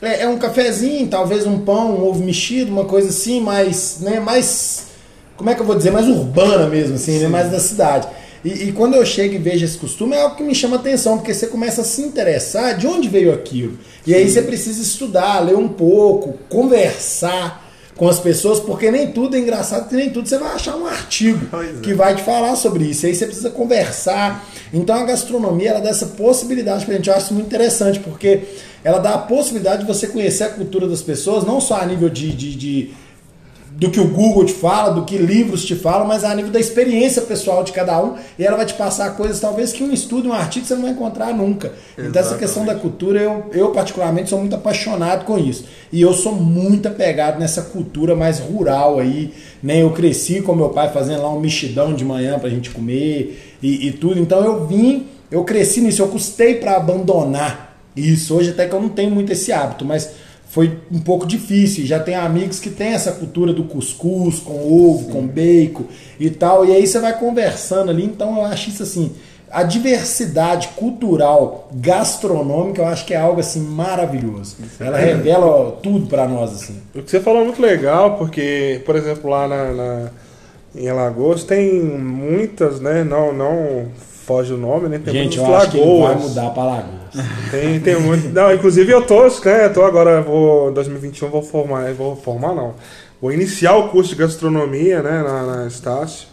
é, 0.00 0.22
é 0.22 0.28
um 0.28 0.38
cafezinho, 0.38 1.08
talvez 1.08 1.46
um 1.46 1.58
pão, 1.58 1.96
um 1.96 2.08
ovo 2.08 2.22
mexido, 2.24 2.72
uma 2.72 2.84
coisa 2.84 3.08
assim, 3.08 3.40
mais, 3.40 3.98
né, 4.00 4.18
mais 4.18 4.92
como 5.36 5.50
é 5.50 5.54
que 5.54 5.60
eu 5.60 5.66
vou 5.66 5.76
dizer, 5.76 5.90
mais 5.90 6.06
urbana 6.06 6.68
mesmo, 6.68 6.94
assim, 6.94 7.18
né? 7.18 7.28
mais 7.28 7.50
da 7.50 7.58
cidade. 7.58 8.06
E, 8.44 8.48
e 8.68 8.72
quando 8.72 8.94
eu 8.94 9.06
chego 9.06 9.34
e 9.34 9.38
vejo 9.38 9.64
esse 9.64 9.78
costume, 9.78 10.14
é 10.16 10.20
algo 10.22 10.36
que 10.36 10.42
me 10.42 10.54
chama 10.54 10.76
atenção, 10.76 11.16
porque 11.18 11.32
você 11.32 11.46
começa 11.46 11.82
a 11.82 11.84
se 11.84 12.02
interessar 12.02 12.76
de 12.76 12.86
onde 12.86 13.08
veio 13.08 13.32
aquilo. 13.32 13.78
E 14.06 14.12
aí 14.14 14.28
você 14.28 14.42
precisa 14.42 14.82
estudar, 14.82 15.38
ler 15.40 15.54
um 15.56 15.68
pouco, 15.68 16.34
conversar 16.48 17.62
com 17.96 18.08
as 18.08 18.18
pessoas, 18.18 18.58
porque 18.58 18.90
nem 18.90 19.12
tudo 19.12 19.36
é 19.36 19.38
engraçado, 19.38 19.88
que 19.88 19.94
nem 19.94 20.10
tudo 20.10 20.28
você 20.28 20.38
vai 20.38 20.54
achar 20.54 20.74
um 20.76 20.86
artigo 20.86 21.46
Pois 21.50 21.76
é. 21.78 21.80
que 21.82 21.94
vai 21.94 22.16
te 22.16 22.22
falar 22.22 22.56
sobre 22.56 22.84
isso. 22.84 23.04
E 23.06 23.10
aí 23.10 23.14
você 23.14 23.26
precisa 23.26 23.50
conversar. 23.50 24.44
Então 24.72 24.96
a 24.96 25.04
gastronomia 25.04 25.70
ela 25.70 25.80
dá 25.80 25.90
essa 25.90 26.06
possibilidade 26.06 26.84
pra 26.84 26.94
gente. 26.94 27.08
Eu 27.08 27.14
acho 27.14 27.26
isso 27.26 27.34
muito 27.34 27.46
interessante, 27.46 28.00
porque 28.00 28.40
ela 28.82 28.98
dá 28.98 29.10
a 29.14 29.18
possibilidade 29.18 29.82
de 29.82 29.86
você 29.86 30.06
conhecer 30.08 30.44
a 30.44 30.48
cultura 30.48 30.88
das 30.88 31.02
pessoas, 31.02 31.44
não 31.44 31.60
só 31.60 31.76
a 31.80 31.86
nível 31.86 32.08
de- 32.08 32.32
de- 32.32 32.56
de 32.56 32.90
do 33.76 33.90
que 33.90 33.98
o 33.98 34.08
Google 34.08 34.44
te 34.44 34.52
fala, 34.52 34.92
do 34.92 35.04
que 35.04 35.16
livros 35.16 35.64
te 35.64 35.74
falam, 35.74 36.06
mas 36.06 36.24
a 36.24 36.34
nível 36.34 36.50
da 36.50 36.60
experiência 36.60 37.22
pessoal 37.22 37.64
de 37.64 37.72
cada 37.72 38.02
um, 38.02 38.14
e 38.38 38.44
ela 38.44 38.56
vai 38.56 38.66
te 38.66 38.74
passar 38.74 39.16
coisas 39.16 39.40
talvez 39.40 39.72
que 39.72 39.82
um 39.82 39.92
estudo, 39.92 40.28
um 40.28 40.32
artigo 40.32 40.66
você 40.66 40.74
não 40.74 40.82
vai 40.82 40.90
encontrar 40.92 41.34
nunca. 41.34 41.72
Então 41.96 42.20
essa 42.20 42.36
questão 42.36 42.64
da 42.64 42.74
cultura, 42.74 43.20
eu, 43.20 43.46
eu 43.52 43.70
particularmente 43.70 44.28
sou 44.30 44.38
muito 44.38 44.54
apaixonado 44.54 45.24
com 45.24 45.38
isso. 45.38 45.64
E 45.90 46.00
eu 46.00 46.12
sou 46.12 46.34
muito 46.34 46.86
apegado 46.86 47.38
nessa 47.38 47.62
cultura 47.62 48.14
mais 48.14 48.38
rural 48.38 48.98
aí, 48.98 49.32
né? 49.62 49.82
Eu 49.82 49.90
cresci 49.90 50.42
com 50.42 50.54
meu 50.54 50.68
pai 50.68 50.92
fazendo 50.92 51.22
lá 51.22 51.30
um 51.30 51.40
mexidão 51.40 51.94
de 51.94 52.04
manhã 52.04 52.38
pra 52.38 52.50
gente 52.50 52.70
comer 52.70 53.56
e, 53.62 53.88
e 53.88 53.92
tudo. 53.92 54.20
Então 54.20 54.44
eu 54.44 54.66
vim, 54.66 55.06
eu 55.30 55.44
cresci 55.44 55.80
nisso, 55.80 56.02
eu 56.02 56.08
custei 56.08 56.56
para 56.56 56.76
abandonar 56.76 57.76
isso. 57.96 58.36
Hoje 58.36 58.50
até 58.50 58.66
que 58.66 58.74
eu 58.74 58.80
não 58.80 58.88
tenho 58.88 59.10
muito 59.10 59.32
esse 59.32 59.52
hábito, 59.52 59.84
mas 59.84 60.10
foi 60.52 60.78
um 60.92 60.98
pouco 61.00 61.26
difícil. 61.26 61.86
Já 61.86 61.98
tem 61.98 62.14
amigos 62.14 62.60
que 62.60 62.68
têm 62.68 62.88
essa 62.92 63.10
cultura 63.12 63.54
do 63.54 63.64
cuscuz 63.64 64.38
com 64.38 64.52
ovo, 64.70 65.08
com 65.08 65.26
bacon 65.26 65.84
e 66.20 66.28
tal. 66.28 66.66
E 66.66 66.72
aí 66.76 66.86
você 66.86 67.00
vai 67.00 67.18
conversando 67.18 67.90
ali. 67.90 68.04
Então 68.04 68.36
eu 68.36 68.44
acho 68.44 68.68
isso 68.68 68.82
assim. 68.82 69.12
A 69.50 69.62
diversidade 69.62 70.68
cultural 70.76 71.68
gastronômica 71.74 72.82
eu 72.82 72.86
acho 72.86 73.04
que 73.06 73.14
é 73.14 73.18
algo 73.18 73.40
assim 73.40 73.60
maravilhoso. 73.60 74.56
Ela 74.78 74.98
revela 74.98 75.72
tudo 75.82 76.06
pra 76.06 76.28
nós 76.28 76.52
assim. 76.52 76.76
O 76.94 77.02
que 77.02 77.10
você 77.10 77.20
falou 77.20 77.40
é 77.40 77.44
muito 77.44 77.60
legal, 77.62 78.16
porque, 78.18 78.82
por 78.84 78.94
exemplo, 78.94 79.30
lá 79.30 79.48
na, 79.48 79.72
na- 79.72 80.10
em 80.74 80.88
Alagoas 80.88 81.44
tem 81.44 81.82
muitas, 81.82 82.78
né? 82.80 83.04
Não, 83.04 83.32
não 83.32 83.86
foge 84.26 84.52
o 84.52 84.56
nome, 84.58 84.88
né? 84.88 84.98
Tem 85.02 85.12
Gente, 85.14 85.38
eu 85.38 85.44
acho 85.54 85.70
que 85.70 85.78
vai 85.78 86.14
mudar 86.16 86.50
pra 86.50 86.64
Lagoas. 86.64 87.01
Tem, 87.50 87.78
tem 87.80 88.00
muito. 88.00 88.28
Não, 88.30 88.52
inclusive 88.54 88.90
eu 88.90 89.02
tô, 89.02 89.22
né? 89.26 89.66
Eu 89.66 89.72
tô 89.72 89.84
agora, 89.84 90.20
vou, 90.22 90.70
em 90.70 90.74
2021 90.74 91.28
vou 91.28 91.42
formar, 91.42 91.92
vou 91.92 92.16
formar 92.16 92.54
não. 92.54 92.74
Vou 93.20 93.32
iniciar 93.32 93.76
o 93.76 93.88
curso 93.90 94.10
de 94.10 94.16
gastronomia, 94.16 95.02
né, 95.02 95.22
na, 95.22 95.42
na 95.42 95.66
Estácio. 95.66 96.28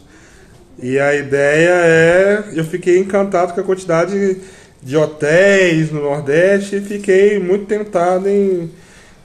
E 0.82 0.98
a 1.00 1.14
ideia 1.16 1.70
é, 1.70 2.44
eu 2.56 2.64
fiquei 2.64 2.98
encantado 3.00 3.54
com 3.54 3.62
a 3.62 3.64
quantidade 3.64 4.38
de 4.82 4.98
hotéis 4.98 5.92
no 5.92 6.02
Nordeste 6.02 6.78
e 6.78 6.82
fiquei 6.82 7.38
muito 7.38 7.66
tentado 7.66 8.30
em, 8.30 8.72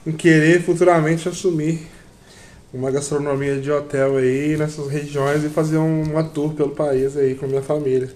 em 0.07 0.13
querer 0.13 0.63
futuramente 0.63 1.29
assumir 1.29 1.87
uma 2.73 2.91
gastronomia 2.91 3.57
de 3.61 3.71
hotel 3.71 4.17
aí 4.17 4.57
nessas 4.57 4.89
regiões 4.89 5.45
e 5.45 5.49
fazer 5.49 5.79
um- 5.79 6.03
uma 6.03 6.25
tour 6.25 6.55
pelo 6.55 6.71
país 6.71 7.17
aí 7.17 7.37
com 7.37 7.47
minha 7.47 7.63
família. 7.63 8.11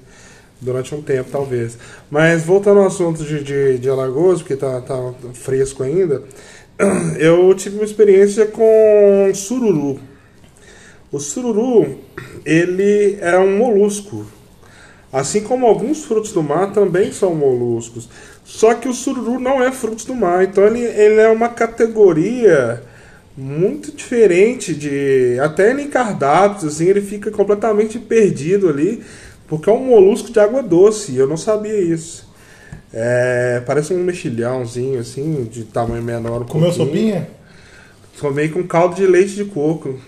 Durante 0.61 0.95
um 0.95 1.01
tempo, 1.01 1.31
talvez. 1.31 1.79
Mas 2.11 2.43
voltando 2.43 2.81
ao 2.81 2.87
assunto 2.87 3.23
de, 3.23 3.43
de, 3.45 3.79
de 3.79 3.89
Alagoas, 3.89 4.41
porque 4.41 4.57
tá, 4.57 4.81
tá 4.81 5.15
fresco 5.33 5.83
ainda, 5.83 6.23
eu 7.19 7.55
tive 7.55 7.77
uma 7.77 7.85
experiência 7.85 8.47
com 8.47 9.31
sururu. 9.35 10.01
O 11.11 11.19
sururu, 11.19 11.99
ele 12.45 13.19
é 13.21 13.39
um 13.39 13.57
molusco. 13.57 14.27
Assim 15.13 15.41
como 15.41 15.67
alguns 15.67 16.05
frutos 16.05 16.33
do 16.33 16.43
mar 16.43 16.73
também 16.73 17.13
são 17.13 17.35
moluscos. 17.35 18.09
Só 18.45 18.75
que 18.75 18.89
o 18.89 18.95
sururu 18.95 19.39
não 19.39 19.63
é 19.63 19.73
frutos 19.73 20.05
do 20.05 20.15
mar, 20.15 20.45
então 20.45 20.65
ele, 20.67 20.81
ele 20.81 21.21
é 21.21 21.29
uma 21.29 21.49
categoria 21.49 22.83
muito 23.37 23.93
diferente 23.93 24.75
de. 24.75 25.39
Até 25.41 25.73
em 25.73 25.89
cardápios, 25.89 26.65
assim, 26.65 26.87
ele 26.87 27.01
fica 27.01 27.31
completamente 27.31 27.99
perdido 27.99 28.69
ali, 28.69 29.03
porque 29.49 29.69
é 29.69 29.73
um 29.73 29.85
molusco 29.85 30.31
de 30.31 30.39
água 30.39 30.63
doce, 30.63 31.17
eu 31.17 31.27
não 31.27 31.37
sabia 31.37 31.81
isso. 31.81 32.29
É, 32.93 33.63
parece 33.67 33.93
um 33.93 33.99
mexilhãozinho, 34.03 34.99
assim, 35.01 35.49
de 35.51 35.65
tamanho 35.65 36.03
menor. 36.03 36.43
Um 36.43 36.45
Comeu 36.45 36.69
pouquinho. 36.73 36.87
sopinha? 36.87 37.29
Tomei 38.21 38.49
com 38.49 38.63
caldo 38.65 38.95
de 38.95 39.07
leite 39.07 39.35
de 39.35 39.45
coco. 39.45 39.99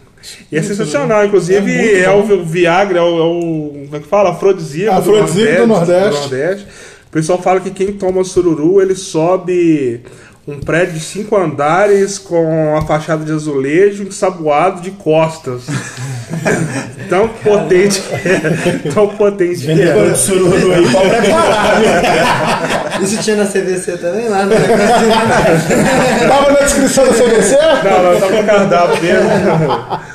E 0.53 0.57
é 0.57 0.63
sensacional, 0.63 1.25
inclusive 1.25 1.59
É 1.73 2.07
muito 2.13 2.31
é, 2.31 2.37
bom. 2.37 2.43
o 2.43 2.45
Viagra, 2.45 2.99
é 2.99 3.03
o, 3.03 3.07
é 3.19 3.23
o- 3.23 3.71
Como 3.87 3.97
é 3.97 4.01
que 4.01 4.07
fala? 4.07 4.31
Afrodisíaco, 4.31 4.99
Afrodisíaco 4.99 5.61
do 5.63 5.67
Nordeste. 5.69 6.21
Nordeste. 6.21 6.67
O 7.09 7.11
pessoal 7.13 7.41
fala 7.43 7.61
que 7.61 7.71
quem 7.71 7.93
toma 7.93 8.23
sururu, 8.25 8.81
ele 8.83 8.95
sobe 8.95 10.01
um 10.49 10.59
prédio 10.59 10.95
de 10.95 11.01
cinco 11.01 11.37
andares 11.37 12.19
com 12.19 12.77
a 12.77 12.83
fachada 12.83 13.25
de 13.25 13.33
azulejo 13.33 14.05
ensaboado 14.05 14.81
de 14.81 14.91
costas. 14.93 15.65
tão 17.09 17.29
potente 17.29 18.01
que 18.01 18.15
é. 18.15 18.91
Tão 18.93 19.09
potente 19.09 19.61
que 19.61 19.67
Vendedor 19.67 20.07
é. 20.07 20.11
de 20.11 20.19
sururu 20.19 20.73
aí, 20.73 20.91
pode 20.91 21.09
preparar. 21.11 23.03
Isso 23.03 23.23
tinha 23.23 23.37
na 23.37 23.47
CVC 23.47 23.99
também 23.99 24.29
lá, 24.29 24.47
né? 24.47 24.57
Tava 26.29 26.53
na 26.53 26.61
descrição 26.61 27.05
do 27.05 27.13
CVC? 27.13 27.57
Não, 27.85 28.13
não, 28.13 28.21
tá 28.21 28.29
com 28.29 28.45
cardápio 28.45 29.03
mesmo. 29.03 29.29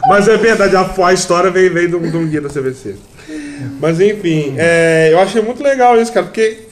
Mas 0.08 0.27
é 0.27 0.38
verdade, 0.38 0.75
a, 0.75 0.89
a 1.05 1.13
história 1.13 1.51
veio, 1.51 1.74
veio 1.74 1.89
de 1.89 1.96
um 1.96 2.10
de 2.10 2.17
um 2.17 2.27
guia 2.27 2.41
da 2.41 2.50
CVC. 2.50 2.96
Mas 3.79 4.00
enfim, 4.00 4.55
é, 4.58 5.10
eu 5.12 5.20
achei 5.20 5.41
muito 5.41 5.63
legal 5.63 6.00
isso, 6.00 6.12
cara, 6.12 6.25
porque 6.25 6.64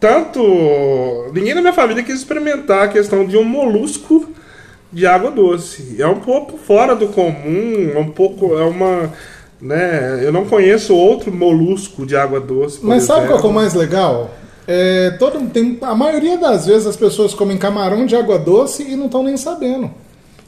tanto. 0.00 1.30
Ninguém 1.32 1.54
na 1.54 1.60
minha 1.60 1.72
família 1.72 2.02
quis 2.02 2.16
experimentar 2.16 2.84
a 2.84 2.88
questão 2.88 3.24
de 3.26 3.36
um 3.36 3.44
molusco 3.44 4.26
de 4.90 5.06
água 5.06 5.30
doce. 5.30 5.96
É 5.98 6.06
um 6.06 6.18
pouco 6.18 6.56
fora 6.56 6.96
do 6.96 7.08
comum, 7.08 7.92
é 7.94 7.98
um 7.98 8.10
pouco. 8.10 8.58
É 8.58 8.64
uma. 8.64 9.12
Né, 9.60 10.20
eu 10.24 10.32
não 10.32 10.46
conheço 10.46 10.96
outro 10.96 11.30
molusco 11.30 12.06
de 12.06 12.16
água 12.16 12.40
doce. 12.40 12.80
Mas 12.82 13.02
sabe 13.02 13.26
qual 13.26 13.32
é 13.32 13.34
o 13.34 13.38
exemplo. 13.40 13.52
mais 13.52 13.74
legal? 13.74 14.30
É, 14.66 15.10
todo, 15.18 15.38
tem, 15.50 15.76
a 15.82 15.94
maioria 15.94 16.38
das 16.38 16.64
vezes 16.64 16.86
as 16.86 16.96
pessoas 16.96 17.34
comem 17.34 17.58
camarão 17.58 18.06
de 18.06 18.16
água 18.16 18.38
doce 18.38 18.82
e 18.82 18.96
não 18.96 19.06
estão 19.06 19.22
nem 19.22 19.36
sabendo. 19.36 19.90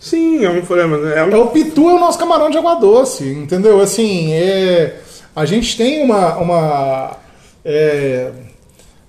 Sim, 0.00 0.44
é 0.44 0.50
um 0.50 0.62
problema. 0.62 0.96
É 1.12 1.18
É 1.18 1.24
um, 1.24 1.42
o 1.42 1.48
pitu 1.48 1.90
é 1.90 1.94
o 1.94 2.00
nosso 2.00 2.18
camarão 2.18 2.48
de 2.48 2.56
água 2.56 2.76
doce, 2.76 3.24
entendeu? 3.24 3.80
Assim, 3.80 4.32
é, 4.32 4.96
a 5.36 5.44
gente 5.44 5.76
tem 5.76 6.02
uma, 6.02 6.36
uma 6.38 7.16
é, 7.64 8.30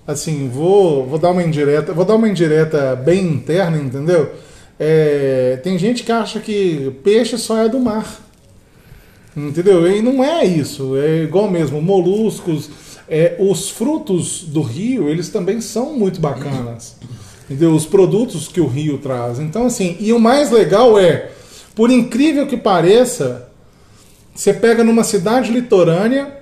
assim, 0.06 0.50
vou, 0.50 1.06
vou 1.08 1.18
dar 1.18 1.32
uma 1.32 1.44
indireta, 1.44 1.94
vou 1.94 2.06
dar 2.06 2.16
uma 2.16 2.28
indireta 2.28 2.96
bem 2.96 3.26
interna, 3.26 3.78
entendeu? 3.78 4.32
É, 4.80 5.60
tem 5.64 5.78
gente 5.78 6.04
que 6.04 6.12
acha 6.12 6.40
que 6.40 6.92
peixe 7.04 7.38
só 7.38 7.64
é 7.64 7.70
do 7.70 7.80
mar, 7.80 8.20
entendeu? 9.36 9.90
E 9.90 10.02
não 10.02 10.24
é 10.24 10.46
isso. 10.46 10.98
É 10.98 11.24
igual 11.24 11.50
mesmo, 11.50 11.82
moluscos, 11.82 12.70
é, 13.08 13.36
os 13.40 13.70
frutos 13.70 14.44
do 14.44 14.62
rio, 14.62 15.10
eles 15.10 15.30
também 15.30 15.62
são 15.62 15.94
muito 15.94 16.20
bacanas. 16.20 16.98
Entendeu? 17.46 17.76
Os 17.76 17.86
produtos 17.86 18.48
que 18.48 18.62
o 18.62 18.68
rio 18.68 18.98
traz. 18.98 19.40
Então, 19.40 19.66
assim, 19.66 19.98
e 20.00 20.14
o 20.14 20.20
mais 20.20 20.50
legal 20.50 20.98
é, 20.98 21.30
por 21.76 21.92
incrível 21.92 22.48
que 22.48 22.58
pareça, 22.58 23.50
você 24.34 24.54
pega 24.54 24.84
numa 24.84 25.04
cidade 25.04 25.52
litorânea 25.52 26.40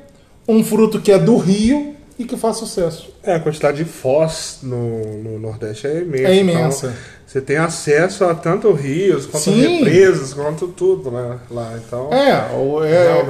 um 0.47 0.63
fruto 0.63 0.99
que 0.99 1.11
é 1.11 1.19
do 1.19 1.37
rio 1.37 1.95
e 2.21 2.25
que 2.25 2.37
faz 2.37 2.57
sucesso. 2.57 3.09
é, 3.23 3.35
a 3.35 3.39
quantidade 3.39 3.77
de 3.77 3.85
foz 3.85 4.59
no, 4.63 4.99
no 5.23 5.39
Nordeste 5.39 5.87
é 5.87 6.01
imensa. 6.01 6.27
É 6.27 6.35
imensa. 6.35 6.87
Então, 6.87 7.21
você 7.27 7.39
tem 7.41 7.55
acesso 7.57 8.25
a 8.25 8.35
tanto 8.35 8.71
rios, 8.73 9.25
quanto 9.25 9.43
Sim. 9.43 9.77
represas, 9.83 10.33
quanto 10.33 10.67
tudo 10.67 11.09
né, 11.11 11.39
lá. 11.49 11.73
Então, 11.85 12.09
É, 12.13 12.29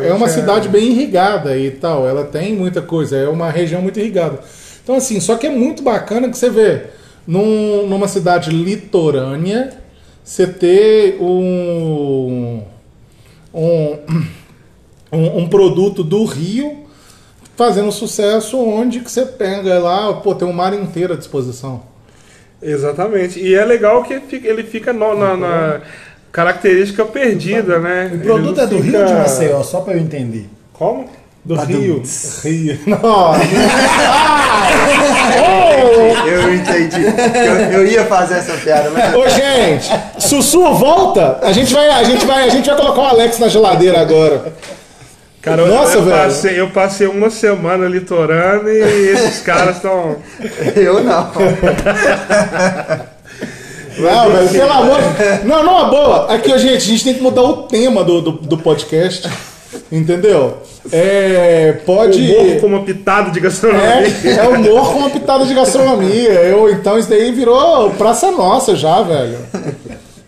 é, 0.04 0.08
é 0.10 0.14
uma 0.14 0.26
é- 0.26 0.30
cidade 0.30 0.68
bem 0.70 0.92
irrigada 0.92 1.56
e 1.58 1.70
tal. 1.72 2.08
Ela 2.08 2.24
tem 2.24 2.56
muita 2.56 2.82
coisa, 2.82 3.16
é 3.16 3.28
uma 3.28 3.52
região 3.52 3.82
muito 3.82 4.00
irrigada. 4.00 4.40
Então, 4.84 4.96
assim, 4.96 5.20
só 5.20 5.36
que 5.38 5.46
é 5.46 5.52
muito 5.52 5.84
bacana 5.84 6.30
que 6.30 6.38
você 6.38 6.50
vê 6.50 6.86
num- 7.28 7.88
numa 7.88 8.08
cidade 8.08 8.50
litorânea 8.50 9.74
você 10.24 10.48
ter 10.48 11.18
um, 11.22 12.64
um, 13.54 13.98
um, 15.14 15.38
um 15.44 15.48
produto 15.50 16.04
do 16.04 16.26
rio 16.26 16.86
fazendo 17.66 17.92
sucesso 17.92 18.58
onde 18.60 19.02
que 19.02 19.12
você 19.12 19.24
pega 19.26 19.78
lá, 19.78 20.12
pô, 20.14 20.34
tem 20.34 20.48
um 20.48 20.52
mar 20.54 20.74
inteiro 20.74 21.14
à 21.14 21.16
disposição. 21.16 21.82
Exatamente. 22.62 23.40
E 23.40 23.54
é 23.54 23.64
legal 23.64 24.04
que 24.04 24.20
fica- 24.22 24.48
ele 24.48 24.64
fica 24.64 24.92
no- 24.92 25.16
na, 25.16 25.38
na 25.38 25.82
característica 26.32 27.06
perdida, 27.06 27.78
né? 27.80 28.12
O 28.16 28.20
produto 28.20 28.62
é 28.62 28.66
do 28.66 28.76
não 28.76 28.82
Rio 28.82 28.92
fica- 28.94 29.06
de 29.06 29.14
Maceió, 29.14 29.62
só 29.64 29.82
pra 29.82 29.94
eu 29.94 30.00
entender. 30.00 30.50
Como? 30.74 31.08
Do 31.46 31.56
Badum. 31.56 31.74
rio. 31.74 32.04
Rio. 32.44 32.80
Nossa. 33.02 33.40
Eu 36.28 36.54
entendi. 36.54 37.02
Eu, 37.04 37.80
eu 37.80 37.86
ia 37.88 38.06
fazer 38.06 38.36
essa 38.36 38.54
piada, 38.58 38.90
mas. 38.92 39.14
Ô, 39.16 39.28
gente, 39.28 39.90
Sussu, 40.20 40.74
volta. 40.74 41.40
A 41.42 41.52
gente 41.52 41.74
vai, 41.74 41.90
a 41.90 42.04
gente 42.04 42.26
vai, 42.26 42.44
a 42.46 42.50
gente 42.50 42.68
vai 42.70 42.76
colocar 42.78 43.02
o 43.02 43.06
Alex 43.06 43.40
na 43.40 43.48
geladeira 43.48 44.00
agora. 44.02 44.54
Cara, 45.42 45.62
eu- 45.64 45.68
Nossa, 45.68 45.98
eu, 45.98 46.04
velho. 46.04 46.18
Passei, 46.24 46.60
eu 46.60 46.70
passei 46.70 47.08
uma 47.08 47.30
semana 47.32 47.88
litorando 47.88 48.70
e 48.70 49.10
esses 49.10 49.42
caras 49.42 49.78
estão. 49.78 50.18
Eu 50.76 51.04
não. 51.04 51.32
Não, 53.98 54.32
velho, 54.32 54.50
pelo 54.50 54.72
amor 54.72 54.98
de... 55.02 55.48
Não, 55.48 55.64
não, 55.64 55.90
boa. 55.90 56.34
Aqui, 56.34 56.58
gente, 56.58 56.76
a 56.78 56.80
gente 56.80 57.04
tem 57.04 57.14
que 57.16 57.22
mudar 57.22 57.42
o 57.44 57.64
tema 57.64 58.04
do, 58.04 58.22
do, 58.22 58.32
do 58.32 58.58
podcast. 58.58 59.28
Entendeu? 59.92 60.58
É. 60.92 61.74
Pode. 61.86 62.20
Humor 62.22 62.60
com 62.62 62.68
uma 62.68 62.84
pitada 62.84 63.32
de 63.32 63.40
gastronomia. 63.40 64.12
É, 64.26 64.30
é 64.38 64.48
humor 64.48 64.92
com 64.94 65.00
uma 65.00 65.10
pitada 65.10 65.46
de 65.46 65.54
gastronomia. 65.54 66.30
Eu, 66.32 66.70
então 66.72 66.98
isso 66.98 67.10
daí 67.10 67.32
virou 67.32 67.90
praça 67.92 68.32
nossa 68.32 68.76
já, 68.76 69.02
velho. 69.02 69.38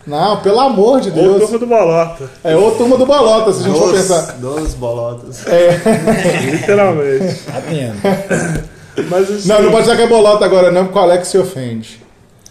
Não, 0.06 0.40
pelo 0.42 0.60
amor 0.60 1.00
de 1.00 1.08
Ou 1.08 1.14
Deus. 1.14 1.38
turma 1.42 1.58
do 1.58 1.66
Bolota. 1.66 2.30
É 2.44 2.54
o 2.56 2.70
turma 2.72 2.96
do 2.98 3.06
Bolota, 3.06 3.52
se 3.52 3.60
a 3.60 3.62
gente 3.68 3.78
for 3.78 3.90
Dos, 3.92 4.00
pensar. 4.02 4.32
dos 4.34 4.74
bolotas. 4.74 5.46
É. 5.46 5.80
Literalmente. 6.52 7.34
Tá 7.44 7.62
tendo. 7.68 8.64
Mas 9.10 9.30
assim, 9.30 9.48
Não, 9.48 9.62
não 9.62 9.70
pode 9.70 9.84
dizer 9.84 9.96
que 9.96 10.02
é 10.02 10.06
Bolota 10.06 10.44
agora, 10.44 10.70
não, 10.70 10.84
porque 10.84 10.98
o 10.98 11.02
Alex 11.02 11.28
se 11.28 11.38
ofende. 11.38 12.02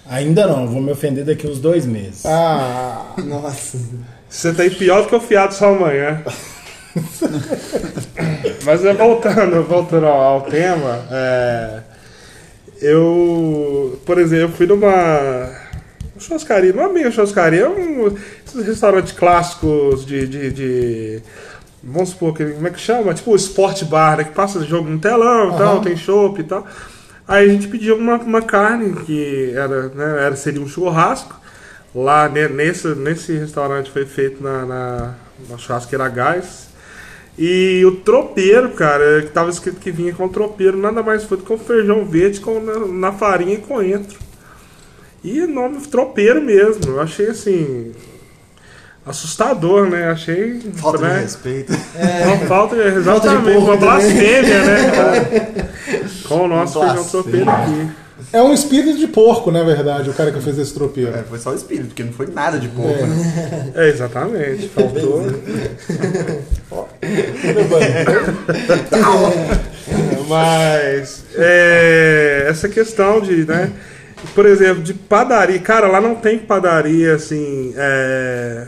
Ainda 0.10 0.46
não, 0.48 0.68
vou 0.68 0.82
me 0.82 0.92
ofender 0.92 1.24
daqui 1.24 1.48
uns 1.48 1.60
dois 1.60 1.86
meses. 1.86 2.26
Ah. 2.26 3.14
Nossa. 3.24 3.78
você 4.30 4.52
tá 4.54 4.64
aí 4.64 4.70
pior 4.70 5.04
do 5.04 5.08
que 5.08 5.16
o 5.16 5.22
fiado 5.22 5.54
só 5.54 5.68
amanhã. 5.74 6.22
Mas 8.66 8.84
é, 8.86 8.94
voltando, 8.94 9.64
voltando 9.64 10.06
ao, 10.06 10.22
ao 10.22 10.42
tema, 10.42 11.00
é, 11.12 11.80
eu, 12.82 14.00
por 14.06 14.18
exemplo, 14.20 14.46
eu 14.46 14.58
fui 14.58 14.66
numa 14.68 15.50
churrascaria, 16.24 16.74
não 16.74 16.84
é 16.84 16.90
meio 16.94 17.12
churrascaria, 17.12 17.62
é 17.62 17.70
um 17.70 18.08
esses 18.46 18.66
restaurantes 18.66 19.12
clássicos 19.14 20.06
de, 20.06 20.28
de, 20.28 20.52
de- 20.52 21.22
vamos 21.84 22.10
supor, 22.10 22.34
que, 22.36 22.46
como 22.46 22.68
é 22.68 22.72
que 22.72 22.80
chama? 22.80 23.14
Tipo 23.14 23.32
o 23.32 23.36
Sport 23.36 23.84
Bar, 23.86 24.18
né, 24.18 24.24
que 24.26 24.32
passa 24.34 24.64
jogo 24.64 24.90
no 24.90 25.00
telão 25.00 25.54
e 25.54 25.58
tal, 25.58 25.82
tem 25.82 25.96
chopp 25.98 26.40
e 26.40 26.44
tal. 26.44 26.66
Aí 27.28 27.50
a 27.50 27.54
gente 27.54 27.68
pediu 27.68 27.96
uma, 27.98 28.18
uma 28.18 28.42
carne 28.42 28.94
que 29.06 29.52
era, 29.56 29.88
né, 29.90 30.26
era, 30.26 30.36
seria 30.36 30.62
um 30.62 30.68
churrasco. 30.68 31.36
Lá 31.96 32.28
ne- 32.30 32.48
nesse, 32.50 32.88
nesse 32.96 33.34
restaurante 33.38 33.92
foi 33.92 34.06
feito 34.06 34.42
na, 34.44 34.66
na, 34.66 35.16
na 35.50 35.58
churrasqueira 35.58 36.08
gás. 36.10 36.68
E 37.38 37.84
o 37.86 37.96
tropeiro, 37.98 38.70
cara, 38.72 39.22
que 39.24 39.30
tava 39.32 39.50
escrito 39.50 39.80
que 39.80 39.92
vinha 39.92 40.14
com 40.14 40.28
tropeiro, 40.30 40.78
nada 40.78 41.02
mais 41.02 41.24
foi 41.24 41.38
do 41.38 41.44
que 41.44 41.54
um 41.54 41.58
feijão 41.58 42.06
verde 42.06 42.40
com, 42.40 42.60
na, 42.60 42.80
na 42.88 43.12
farinha 43.12 43.56
e 43.56 43.58
coentro. 43.58 44.20
E 45.24 45.46
nome 45.48 45.80
tropeiro 45.88 46.42
mesmo. 46.42 46.82
Eu 46.86 47.02
achei 47.02 47.28
assim. 47.28 47.92
assustador, 49.06 49.90
né? 49.90 50.10
Achei. 50.12 50.60
Falta 50.76 50.98
de 50.98 51.04
né? 51.04 51.20
respeito. 51.22 51.72
Uma 51.74 52.38
falta, 52.48 52.76
Falta 52.76 52.92
de 52.92 52.98
exatamente, 52.98 53.54
porra 53.54 53.74
uma 53.74 53.78
também. 53.78 53.90
blasfêmia, 53.90 54.64
né, 54.64 54.92
cara? 54.96 55.70
Com 56.28 56.46
o 56.46 56.48
nosso 56.48 56.80
feijão 56.80 57.04
tropeiro 57.06 57.50
aqui. 57.50 57.88
É 58.32 58.42
um 58.42 58.54
espírito 58.54 58.98
de 58.98 59.08
porco, 59.08 59.52
na 59.52 59.64
verdade, 59.64 60.10
o 60.10 60.14
cara 60.14 60.32
que 60.32 60.40
fez 60.42 60.58
esse 60.58 60.74
tropeiro. 60.74 61.14
É, 61.16 61.24
foi 61.24 61.38
só 61.40 61.52
o 61.52 61.56
espírito, 61.56 61.88
porque 61.88 62.04
não 62.04 62.14
foi 62.14 62.28
nada 62.28 62.58
de 62.58 62.68
pouco. 62.70 63.06
né? 63.06 63.72
É, 63.76 63.90
exatamente. 63.90 64.70
Faltou. 64.70 65.24
Mas 70.28 71.24
é, 71.36 72.48
essa 72.50 72.68
questão 72.70 73.22
de, 73.22 73.46
né? 73.46 73.72
Por 74.34 74.46
exemplo, 74.46 74.82
de 74.84 74.94
padaria. 74.94 75.60
Cara, 75.60 75.88
lá 75.88 76.00
não 76.02 76.16
tem 76.16 76.38
padaria 76.40 77.16
assim. 77.16 77.74
É, 77.76 78.66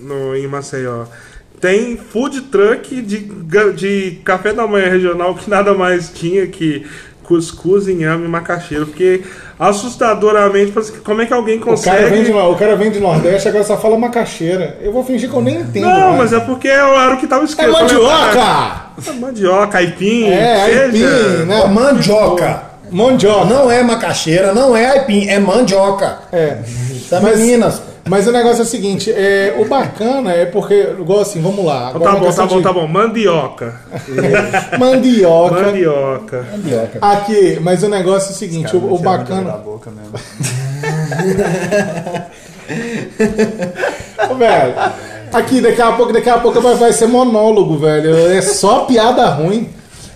no, 0.00 0.34
em 0.36 0.46
Maceió. 0.46 1.04
Tem 1.60 1.96
food 1.96 2.42
truck 2.42 3.02
de, 3.02 3.18
de 3.74 4.20
café 4.24 4.52
da 4.52 4.66
manhã 4.66 4.88
regional 4.88 5.34
que 5.34 5.50
nada 5.50 5.74
mais 5.74 6.08
tinha 6.10 6.46
que 6.46 6.86
cuscuz, 7.24 7.88
inhame 7.88 8.24
e 8.26 8.28
macaxeira. 8.28 8.86
Porque 8.86 9.22
assustadoramente, 9.58 10.72
como 11.04 11.20
é 11.20 11.26
que 11.26 11.32
alguém 11.32 11.56
O 11.56 11.60
cara, 11.60 11.70
consegue. 11.76 12.10
vem 12.10 12.24
de, 12.24 12.32
o 12.32 12.54
cara 12.54 12.76
vem 12.76 12.90
de 12.90 13.00
Nordeste, 13.00 13.48
agora 13.48 13.64
só 13.64 13.76
fala 13.76 13.98
macaxeira. 13.98 14.78
Eu 14.80 14.92
vou 14.92 15.04
fingir 15.04 15.28
que 15.28 15.34
eu 15.36 15.42
nem 15.42 15.56
entendo. 15.60 15.84
Não, 15.86 16.16
mais. 16.16 16.30
mas 16.30 16.32
é 16.32 16.40
porque 16.40 16.68
era 16.68 17.14
o 17.14 17.18
que 17.18 17.26
tava 17.26 17.42
É 17.42 17.44
escrito. 17.44 17.72
mandioca! 17.72 18.88
É 19.06 19.12
mandioca, 19.12 19.78
aipim. 19.78 20.28
É, 20.28 20.82
aipim, 20.84 21.44
né? 21.46 21.66
Mandioca. 21.66 22.67
Mandioca. 22.90 23.44
Não 23.46 23.70
é 23.70 23.82
macaxeira, 23.82 24.52
não 24.54 24.76
é 24.76 24.86
aipim, 24.86 25.28
é 25.28 25.38
mandioca. 25.38 26.18
É. 26.32 26.58
Tá 27.08 27.20
Mas- 27.20 27.38
meninas. 27.38 27.82
Mas 28.08 28.26
o 28.26 28.32
negócio 28.32 28.60
é 28.60 28.62
o 28.62 28.66
seguinte, 28.66 29.12
é, 29.12 29.54
o 29.58 29.66
bacana 29.66 30.32
é 30.32 30.46
porque, 30.46 30.94
igual 30.98 31.20
assim, 31.20 31.42
vamos 31.42 31.62
lá. 31.62 31.92
Tá 31.92 31.98
bom, 32.16 32.32
tá 32.32 32.46
bom, 32.46 32.62
tá 32.62 32.72
bom. 32.72 32.88
Mandioca. 32.88 33.74
Mandioca. 34.80 35.62
Mandioca. 35.62 36.46
Mandioca. 36.50 36.98
Aqui, 37.02 37.58
mas 37.60 37.82
o 37.82 37.88
negócio 37.90 38.30
é 38.30 38.32
o 38.32 38.34
seguinte, 38.34 38.74
o, 38.74 38.94
o 38.94 38.98
bacana. 38.98 39.52
boca 39.58 39.90
mesmo. 39.90 40.14
Ô, 44.30 44.34
velho, 44.34 44.74
aqui 45.32 45.60
daqui 45.60 45.82
a 45.82 45.92
pouco, 45.92 46.12
daqui 46.12 46.30
a 46.30 46.38
pouco 46.38 46.60
vai, 46.60 46.74
vai 46.76 46.92
ser 46.92 47.06
monólogo, 47.08 47.78
velho. 47.78 48.16
É 48.30 48.40
só 48.40 48.80
piada 48.80 49.26
ruim. 49.28 49.68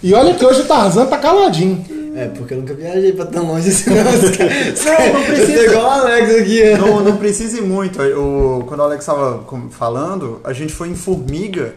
E 0.03 0.15
olha 0.15 0.35
que 0.35 0.45
hoje 0.45 0.63
o 0.63 0.65
Tarzan 0.65 1.07
tá 1.07 1.17
caladinho. 1.19 1.85
É, 2.15 2.27
porque 2.29 2.53
eu 2.55 2.59
nunca 2.59 2.75
viajei 2.75 3.13
pra 3.13 3.25
tão 3.27 3.47
longe 3.47 3.69
assim. 3.71 3.91
Não, 3.91 4.05
não, 4.05 5.13
não 5.15 5.25
precisa. 5.25 5.65
Igual 5.65 5.85
o 5.85 5.91
Alex 5.91 6.35
aqui. 6.35 6.65
Não, 6.77 7.01
não 7.01 7.17
precisa 7.17 7.59
ir 7.59 7.63
muito. 7.63 8.01
O, 8.03 8.65
quando 8.67 8.81
o 8.81 8.83
Alex 8.85 9.03
estava 9.03 9.39
com- 9.45 9.71
falando, 9.71 10.41
a 10.45 10.53
gente 10.53 10.73
foi 10.73 10.89
em 10.89 10.95
Formiga 10.95 11.75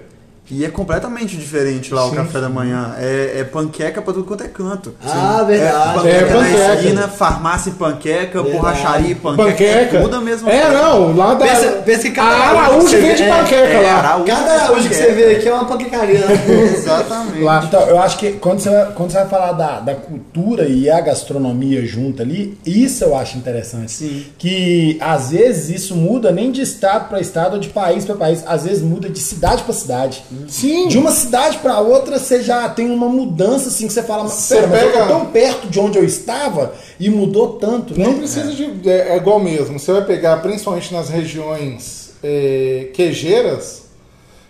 e 0.50 0.64
é 0.64 0.70
completamente 0.70 1.36
diferente 1.38 1.94
lá 1.94 2.06
o 2.06 2.12
café 2.12 2.40
da 2.40 2.50
manhã. 2.50 2.94
É, 3.00 3.40
é 3.40 3.44
panqueca 3.44 4.02
pra 4.02 4.14
tudo 4.14 4.26
quanto 4.26 4.44
é 4.44 4.48
canto. 4.48 4.94
Ah, 5.04 5.40
É 5.42 5.46
verdade. 5.46 5.94
panqueca 5.96 6.16
É, 6.18 6.22
na 6.22 6.40
panqueca. 6.40 6.74
esquina, 6.76 7.08
farmácia 7.08 7.70
e 7.70 7.74
panqueca, 7.74 8.42
Verdade. 8.44 8.52
borracharia 8.58 9.12
e 9.12 9.16
panqueca. 9.16 9.50
Panqueca. 9.52 9.98
É 9.98 10.02
tudo 10.02 10.16
a 10.16 10.22
mesma 10.22 10.52
É, 10.52 10.62
coisa. 10.62 10.78
não, 10.82 11.16
lá 11.16 11.34
da. 11.34 11.46
Pensa- 11.48 11.72
pensa 11.86 12.02
que 12.04 12.12
cada 12.12 12.30
a 12.36 12.50
Araújo 12.50 12.88
vende 12.98 13.24
vê- 13.24 13.30
panqueca 13.30 13.56
É, 13.68 13.82
lá. 13.82 13.94
Araújo 13.98 14.26
Cada 14.28 14.52
é 14.54 14.58
Araújo 14.60 14.90
que 14.90 14.96
você 14.96 15.12
vê 15.12 15.36
aqui 15.36 15.48
é 15.48 15.54
uma 15.54 15.66
panquecaria. 15.66 16.20
Exatamente. 16.76 17.42
Lá. 17.44 17.64
Então, 17.66 17.82
eu 17.82 18.00
acho 18.00 18.18
que 18.18 18.34
quando 18.34 18.60
você, 18.60 18.70
vai, 18.70 18.92
quando 18.94 19.12
você 19.12 19.18
vai 19.18 19.28
falar 19.28 19.52
da, 19.54 19.80
da 19.80 19.96
cultura 19.96 20.68
e 20.68 20.90
a 20.90 21.00
gastronomia 21.02 21.86
junto 21.86 22.22
ali, 22.22 22.58
isso 22.66 23.04
eu 23.04 23.16
acho 23.16 23.38
interessante. 23.38 23.92
Sim. 23.92 24.26
Que 24.38 24.98
às 25.02 25.32
vezes 25.32 25.70
isso 25.70 25.96
muda 25.96 26.32
nem 26.32 26.52
de 26.52 26.62
estado 26.62 27.10
para 27.10 27.20
estado 27.20 27.54
ou 27.54 27.60
de 27.60 27.70
país 27.70 28.06
para 28.06 28.16
país, 28.16 28.44
às 28.46 28.64
vezes 28.64 28.82
muda 28.84 29.10
de 29.10 29.20
cidade 29.20 29.64
para 29.64 29.74
cidade. 29.74 30.24
Sim. 30.48 30.88
De 30.88 30.98
uma 30.98 31.12
cidade 31.12 31.58
para 31.60 31.80
outra 31.80 32.20
você 32.20 32.42
já 32.42 32.68
tem 32.70 32.90
uma 32.92 33.08
mudança 33.10 33.70
assim 33.70 33.88
que 33.88 33.94
você 33.94 34.04
fala, 34.04 34.28
Você 34.28 34.56
pera, 34.56 34.68
mas 34.68 34.82
eu 34.84 34.90
pega- 34.92 35.06
tô 35.06 35.14
tão 35.14 35.26
perto 35.28 35.68
de 35.68 35.80
onde 35.80 35.98
eu 35.98 36.04
estava 36.06 36.74
e 37.00 37.10
mudou 37.10 37.54
tanto, 37.54 37.98
né? 37.98 38.06
Não 38.06 38.18
precisa 38.18 38.52
de. 38.52 38.90
É, 38.90 39.14
é 39.14 39.18
igual 39.18 39.40
mesmo. 39.40 39.78
Você 39.80 39.92
vai 39.92 40.06
pegar, 40.06 40.38
principalmente 40.38 40.94
nas 40.94 41.10
regiões 41.10 42.14
é, 42.24 42.90
queijeiras, 42.94 43.84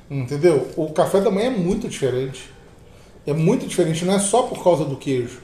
entendeu? 0.09 0.67
O 0.75 0.89
café 0.91 1.21
da 1.21 1.31
manhã 1.31 1.47
é 1.47 1.57
muito 1.57 1.87
diferente. 1.87 2.49
É 3.27 3.33
muito 3.33 3.65
diferente, 3.65 4.05
não 4.05 4.13
é 4.13 4.19
só 4.19 4.43
por 4.43 4.63
causa 4.63 4.85
do 4.85 4.95
queijo, 4.95 5.39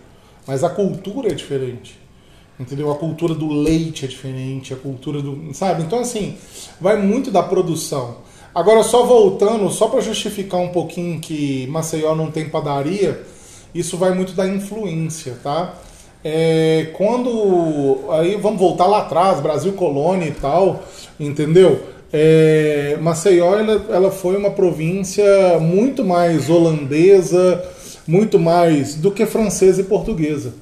mas 0.45 0.63
a 0.63 0.69
cultura 0.69 1.29
é 1.31 1.33
diferente. 1.33 1.99
Entendeu? 2.59 2.91
A 2.91 2.95
cultura 2.95 3.33
do 3.33 3.47
leite 3.51 4.05
é 4.05 4.07
diferente, 4.07 4.71
a 4.71 4.77
cultura 4.77 5.19
do. 5.19 5.51
Sabe? 5.51 5.81
Então, 5.81 5.99
assim, 5.99 6.37
vai 6.79 6.95
muito 6.95 7.31
da 7.31 7.41
produção. 7.41 8.17
Agora, 8.53 8.83
só 8.83 9.05
voltando, 9.05 9.69
só 9.69 9.87
para 9.87 10.01
justificar 10.01 10.59
um 10.59 10.69
pouquinho 10.69 11.19
que 11.19 11.65
Maceió 11.67 12.13
não 12.13 12.29
tem 12.29 12.49
padaria, 12.49 13.21
isso 13.73 13.97
vai 13.97 14.13
muito 14.13 14.33
da 14.33 14.45
influência, 14.45 15.37
tá? 15.41 15.73
É, 16.23 16.89
quando. 16.93 17.99
Aí 18.11 18.35
vamos 18.35 18.59
voltar 18.59 18.87
lá 18.87 18.99
atrás, 18.99 19.39
Brasil 19.39 19.73
colônia 19.73 20.27
e 20.27 20.31
tal, 20.31 20.83
entendeu? 21.19 21.81
É, 22.11 22.97
Maceió 23.01 23.57
ela, 23.57 23.85
ela 23.89 24.11
foi 24.11 24.35
uma 24.35 24.51
província 24.51 25.23
muito 25.59 26.03
mais 26.03 26.49
holandesa, 26.49 27.63
muito 28.05 28.37
mais 28.37 28.95
do 28.95 29.11
que 29.11 29.25
francesa 29.25 29.79
e 29.79 29.85
portuguesa. 29.85 30.53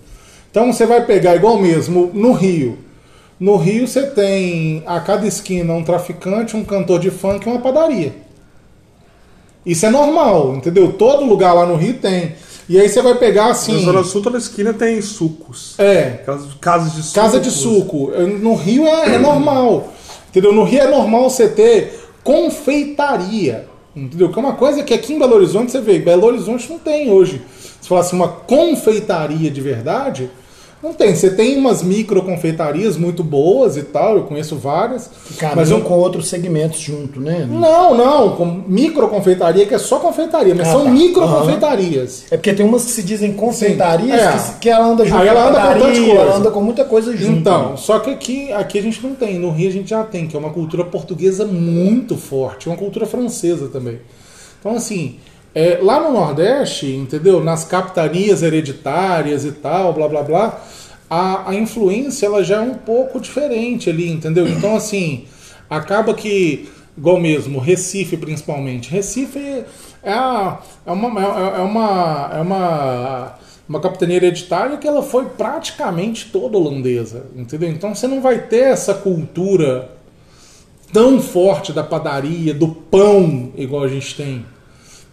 Então 0.52 0.72
você 0.72 0.86
vai 0.86 1.06
pegar 1.06 1.36
igual 1.36 1.58
mesmo 1.58 2.12
no 2.14 2.34
Rio. 2.34 2.78
No 3.40 3.56
Rio 3.56 3.88
você 3.88 4.08
tem 4.08 4.84
a 4.86 5.00
cada 5.00 5.26
esquina 5.26 5.74
um 5.74 5.84
traficante, 5.84 6.58
um 6.58 6.64
cantor 6.66 7.00
de 7.00 7.10
funk 7.10 7.48
e 7.48 7.50
uma 7.50 7.62
padaria. 7.62 8.14
Isso 9.66 9.86
é 9.86 9.90
normal, 9.90 10.56
entendeu? 10.56 10.92
Todo 10.94 11.26
lugar 11.26 11.54
lá 11.54 11.66
no 11.66 11.76
Rio 11.76 11.96
tem. 11.96 12.34
E 12.68 12.80
aí 12.80 12.88
você 12.88 13.02
vai 13.02 13.16
pegar 13.16 13.46
Na 13.46 13.52
assim. 13.52 13.84
Zona 13.84 14.04
Sul, 14.04 14.22
toda 14.22 14.38
esquina 14.38 14.74
tem 14.74 15.02
sucos. 15.02 15.76
É, 15.80 16.24
casas 16.62 16.94
de 16.94 17.02
suco. 17.02 17.16
Casa 17.16 17.40
de 17.40 17.52
suco. 17.52 18.12
No 18.42 18.56
Rio 18.56 18.86
é, 18.88 19.16
é 19.16 19.18
normal. 19.18 19.94
Entendeu? 20.30 20.54
No 20.54 20.64
Rio 20.64 20.82
é 20.82 20.88
normal 20.88 21.30
você 21.30 21.48
ter 21.48 22.00
confeitaria. 22.24 23.68
Entendeu? 23.96 24.30
Que 24.30 24.38
é 24.38 24.42
uma 24.42 24.54
coisa 24.54 24.84
que 24.84 24.94
aqui 24.94 25.14
em 25.14 25.20
Belo 25.20 25.36
Horizonte 25.36 25.72
você 25.72 25.82
vê. 25.82 25.98
Belo 25.98 26.28
Horizonte 26.28 26.70
não 26.70 26.78
tem 26.78 27.10
hoje. 27.10 27.42
Se 27.82 27.88
falar 27.88 28.02
assim, 28.02 28.16
uma 28.16 28.28
confeitaria 28.28 29.50
de 29.50 29.62
verdade, 29.62 30.30
não 30.82 30.94
tem. 30.94 31.14
Você 31.16 31.30
tem 31.30 31.58
umas 31.58 31.84
micro 31.84 32.22
confeitarias 32.24 32.96
muito 32.98 33.24
boas 33.24 33.76
e 33.78 33.84
tal. 33.84 34.16
Eu 34.18 34.24
conheço 34.24 34.56
várias. 34.56 35.10
Caminham 35.38 35.56
mas 35.56 35.72
eu, 35.72 35.82
com 35.82 35.94
outros 35.96 36.28
segmentos 36.28 36.80
junto, 36.80 37.20
né? 37.20 37.48
não, 37.50 37.96
não. 37.96 38.36
Com 38.36 38.46
micro 38.68 39.08
confeitaria, 39.10 39.66
que 39.66 39.74
é 39.74 39.78
só 39.78 40.00
confeitaria. 40.00 40.56
Mas 40.56 40.68
Ah, 40.68 40.72
são 40.72 40.84
tá. 40.86 40.90
micro 40.90 41.22
Aham. 41.24 41.40
confeitarias. 41.42 42.26
É 42.32 42.38
porque 42.38 42.54
tem 42.54 42.66
umas 42.66 42.86
que 42.86 42.92
se 42.92 43.04
dizem 43.04 43.34
confeitarias 43.34 44.20
é. 44.20 44.54
que, 44.54 44.60
que 44.62 44.70
ela 44.70 44.86
anda 44.88 45.06
junto 45.06 45.22
Aí 45.22 45.28
ela 45.28 45.50
anda 45.50 45.60
com 45.60 45.68
tanta 45.68 45.80
coisa. 45.86 46.12
ela 46.12 46.36
anda 46.38 46.52
com 46.52 46.62
muita 46.62 46.86
coisa 46.86 47.18
junto. 47.18 47.40
Então, 47.40 47.76
só 47.78 48.00
que 48.00 48.10
aqui, 48.10 48.52
aqui 48.54 48.80
a 48.80 48.82
gente 48.82 49.02
não 49.06 49.16
tem. 49.16 49.38
No 49.38 49.52
Rio 49.52 49.70
a 49.70 49.74
gente 49.74 49.90
já 49.90 50.04
tem, 50.04 50.28
que 50.28 50.36
é 50.36 50.40
uma 50.40 50.52
cultura 50.52 50.86
portuguesa 50.86 51.46
muito 51.46 52.16
forte, 52.16 52.68
uma 52.70 52.78
cultura 52.78 53.06
francesa 53.06 53.68
também. 53.68 54.00
Então, 54.60 54.76
assim, 54.76 55.18
é, 55.54 55.80
lá 55.82 56.00
no 56.00 56.12
Nordeste, 56.12 56.88
entendeu? 56.88 57.44
Nas 57.44 57.64
capitanias 57.66 58.44
hereditárias 58.44 59.46
e 59.46 59.52
tal, 59.52 59.94
blá 59.94 60.08
blá 60.08 60.24
blá, 60.24 60.62
a, 61.10 61.50
a 61.50 61.56
influência 61.56 62.26
ela 62.28 62.44
já 62.44 62.58
é 62.58 62.62
um 62.62 62.76
pouco 62.76 63.20
diferente 63.20 63.90
ali, 63.90 64.10
entendeu? 64.12 64.48
Então, 64.48 64.76
assim, 64.76 65.26
acaba 65.70 66.14
que, 66.14 66.70
igual 66.98 67.20
mesmo, 67.20 67.60
Recife 67.60 68.16
principalmente. 68.16 68.92
Recife 68.92 69.64
é, 70.04 70.14
a- 70.14 70.60
é 70.86 70.92
uma. 70.92 71.20
É, 71.20 71.60
é 71.60 71.62
uma, 71.64 72.30
é 72.36 72.42
uma 72.42 73.40
uma 73.68 73.80
capitania 73.80 74.16
hereditária 74.16 74.78
que 74.78 74.88
ela 74.88 75.04
foi 75.04 75.26
praticamente 75.26 76.32
toda 76.32 76.58
holandesa, 76.58 77.28
entendeu? 77.36 77.70
Então 77.70 77.94
você 77.94 78.08
não 78.08 78.20
vai 78.20 78.40
ter 78.48 78.64
essa 78.64 78.96
cultura 78.96 79.92
tão 80.92 81.22
forte 81.22 81.72
da 81.72 81.84
padaria, 81.84 82.52
do 82.52 82.68
pão, 82.70 83.52
igual 83.56 83.84
a 83.84 83.88
gente 83.88 84.16
tem. 84.16 84.44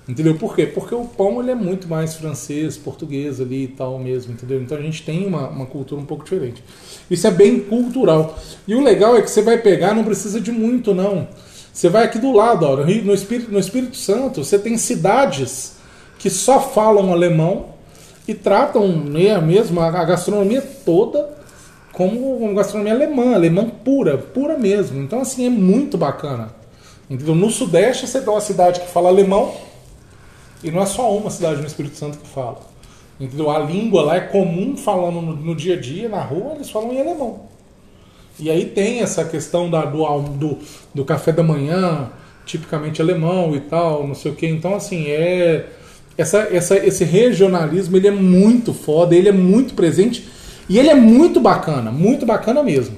Entendeu? 0.09 0.37
Por 0.37 0.55
quê? 0.55 0.67
Porque 0.67 0.95
o 0.95 1.05
pão 1.05 1.41
ele 1.41 1.51
é 1.51 1.55
muito 1.55 1.89
mais 1.89 2.15
francês, 2.15 2.77
português 2.77 3.41
ali 3.41 3.65
e 3.65 3.69
tal 3.69 3.99
mesmo, 3.99 4.33
entendeu? 4.33 4.63
Então 4.63 4.79
a 4.79 4.81
gente 4.81 5.03
tem 5.03 5.27
uma, 5.27 5.49
uma 5.49 5.67
cultura 5.67 6.01
um 6.01 6.05
pouco 6.05 6.23
diferente. 6.23 6.63
Isso 7.11 7.27
é 7.27 7.31
bem 7.31 7.59
cultural. 7.59 8.39
E 8.69 8.75
o 8.75 8.83
legal 8.83 9.17
é 9.17 9.23
que 9.23 9.31
você 9.31 9.43
vai 9.43 9.59
pegar, 9.59 9.95
não 9.95 10.05
precisa 10.05 10.41
de 10.41 10.53
muito, 10.53 10.95
não. 10.95 11.27
Você 11.73 11.89
vai 11.89 12.05
aqui 12.05 12.19
do 12.19 12.33
lado, 12.33 12.65
ó, 12.65 12.77
no, 12.77 13.13
Espírito, 13.13 13.51
no 13.51 13.59
Espírito 13.59 13.97
Santo, 13.97 14.45
você 14.45 14.59
tem 14.59 14.79
cidades 14.79 15.77
que 16.19 16.31
só 16.31 16.61
falam 16.61 17.13
alemão 17.13 17.75
e 18.29 18.33
tratam 18.33 18.89
né, 18.89 19.39
mesmo 19.41 19.81
a, 19.81 19.89
a 19.89 20.05
gastronomia 20.05 20.63
toda 20.85 21.37
como 21.93 22.37
uma 22.37 22.53
gastronomia 22.53 22.93
alemã, 22.93 23.35
alemã 23.35 23.69
pura, 23.69 24.19
pura 24.19 24.57
mesmo. 24.59 25.03
Então, 25.03 25.21
assim, 25.21 25.47
é 25.47 25.51
muito 25.51 25.99
bacana. 25.99 26.51
Entendeu? 27.09 27.35
No 27.35 27.51
Sudeste, 27.51 28.07
você 28.07 28.21
tem 28.21 28.29
uma 28.29 28.41
cidade 28.41 28.81
que 28.81 28.89
fala 28.89 29.09
alemão, 29.09 29.55
e 30.63 30.71
não 30.71 30.83
é 30.83 30.87
só 30.87 31.17
uma 31.17 31.31
cidade 31.31 31.61
no 31.61 31.67
Espírito 31.67 31.97
Santo 31.97 32.19
que 32.19 32.29
fala. 32.29 32.61
Entendeu? 33.19 33.51
A 33.51 33.59
língua 33.59 34.03
lá 34.03 34.17
é 34.17 34.21
comum 34.21 34.77
falando 34.77 35.23
no, 35.23 35.37
no 35.37 35.55
dia 35.55 35.75
a 35.75 35.81
dia, 35.81 36.09
na 36.09 36.21
rua, 36.21 36.55
eles 36.55 36.71
falam 36.71 36.93
em 36.93 37.01
alemão. 37.01 37.41
E 38.39 38.51
aí 38.51 38.67
tem 38.67 39.01
essa 39.01 39.25
questão 39.25 39.71
da, 39.71 39.85
do, 39.87 40.05
do, 40.21 40.59
do 40.95 41.05
café 41.05 41.33
da 41.33 41.43
manhã, 41.43 42.11
tipicamente 42.45 43.01
alemão 43.01 43.57
e 43.57 43.61
tal, 43.61 44.07
não 44.07 44.15
sei 44.15 44.33
o 44.33 44.35
que. 44.35 44.47
Então, 44.47 44.75
assim, 44.75 45.07
é. 45.09 45.67
Essa, 46.19 46.49
essa, 46.51 46.77
esse 46.79 47.05
regionalismo 47.05 47.95
ele 47.95 48.09
é 48.09 48.11
muito 48.11 48.73
foda, 48.73 49.15
ele 49.15 49.29
é 49.29 49.33
muito 49.33 49.75
presente 49.75 50.27
e 50.67 50.79
ele 50.79 50.89
é 50.89 50.95
muito 50.95 51.41
bacana, 51.41 51.93
muito 51.93 52.25
bacana 52.25 52.63
mesmo. 52.63 52.97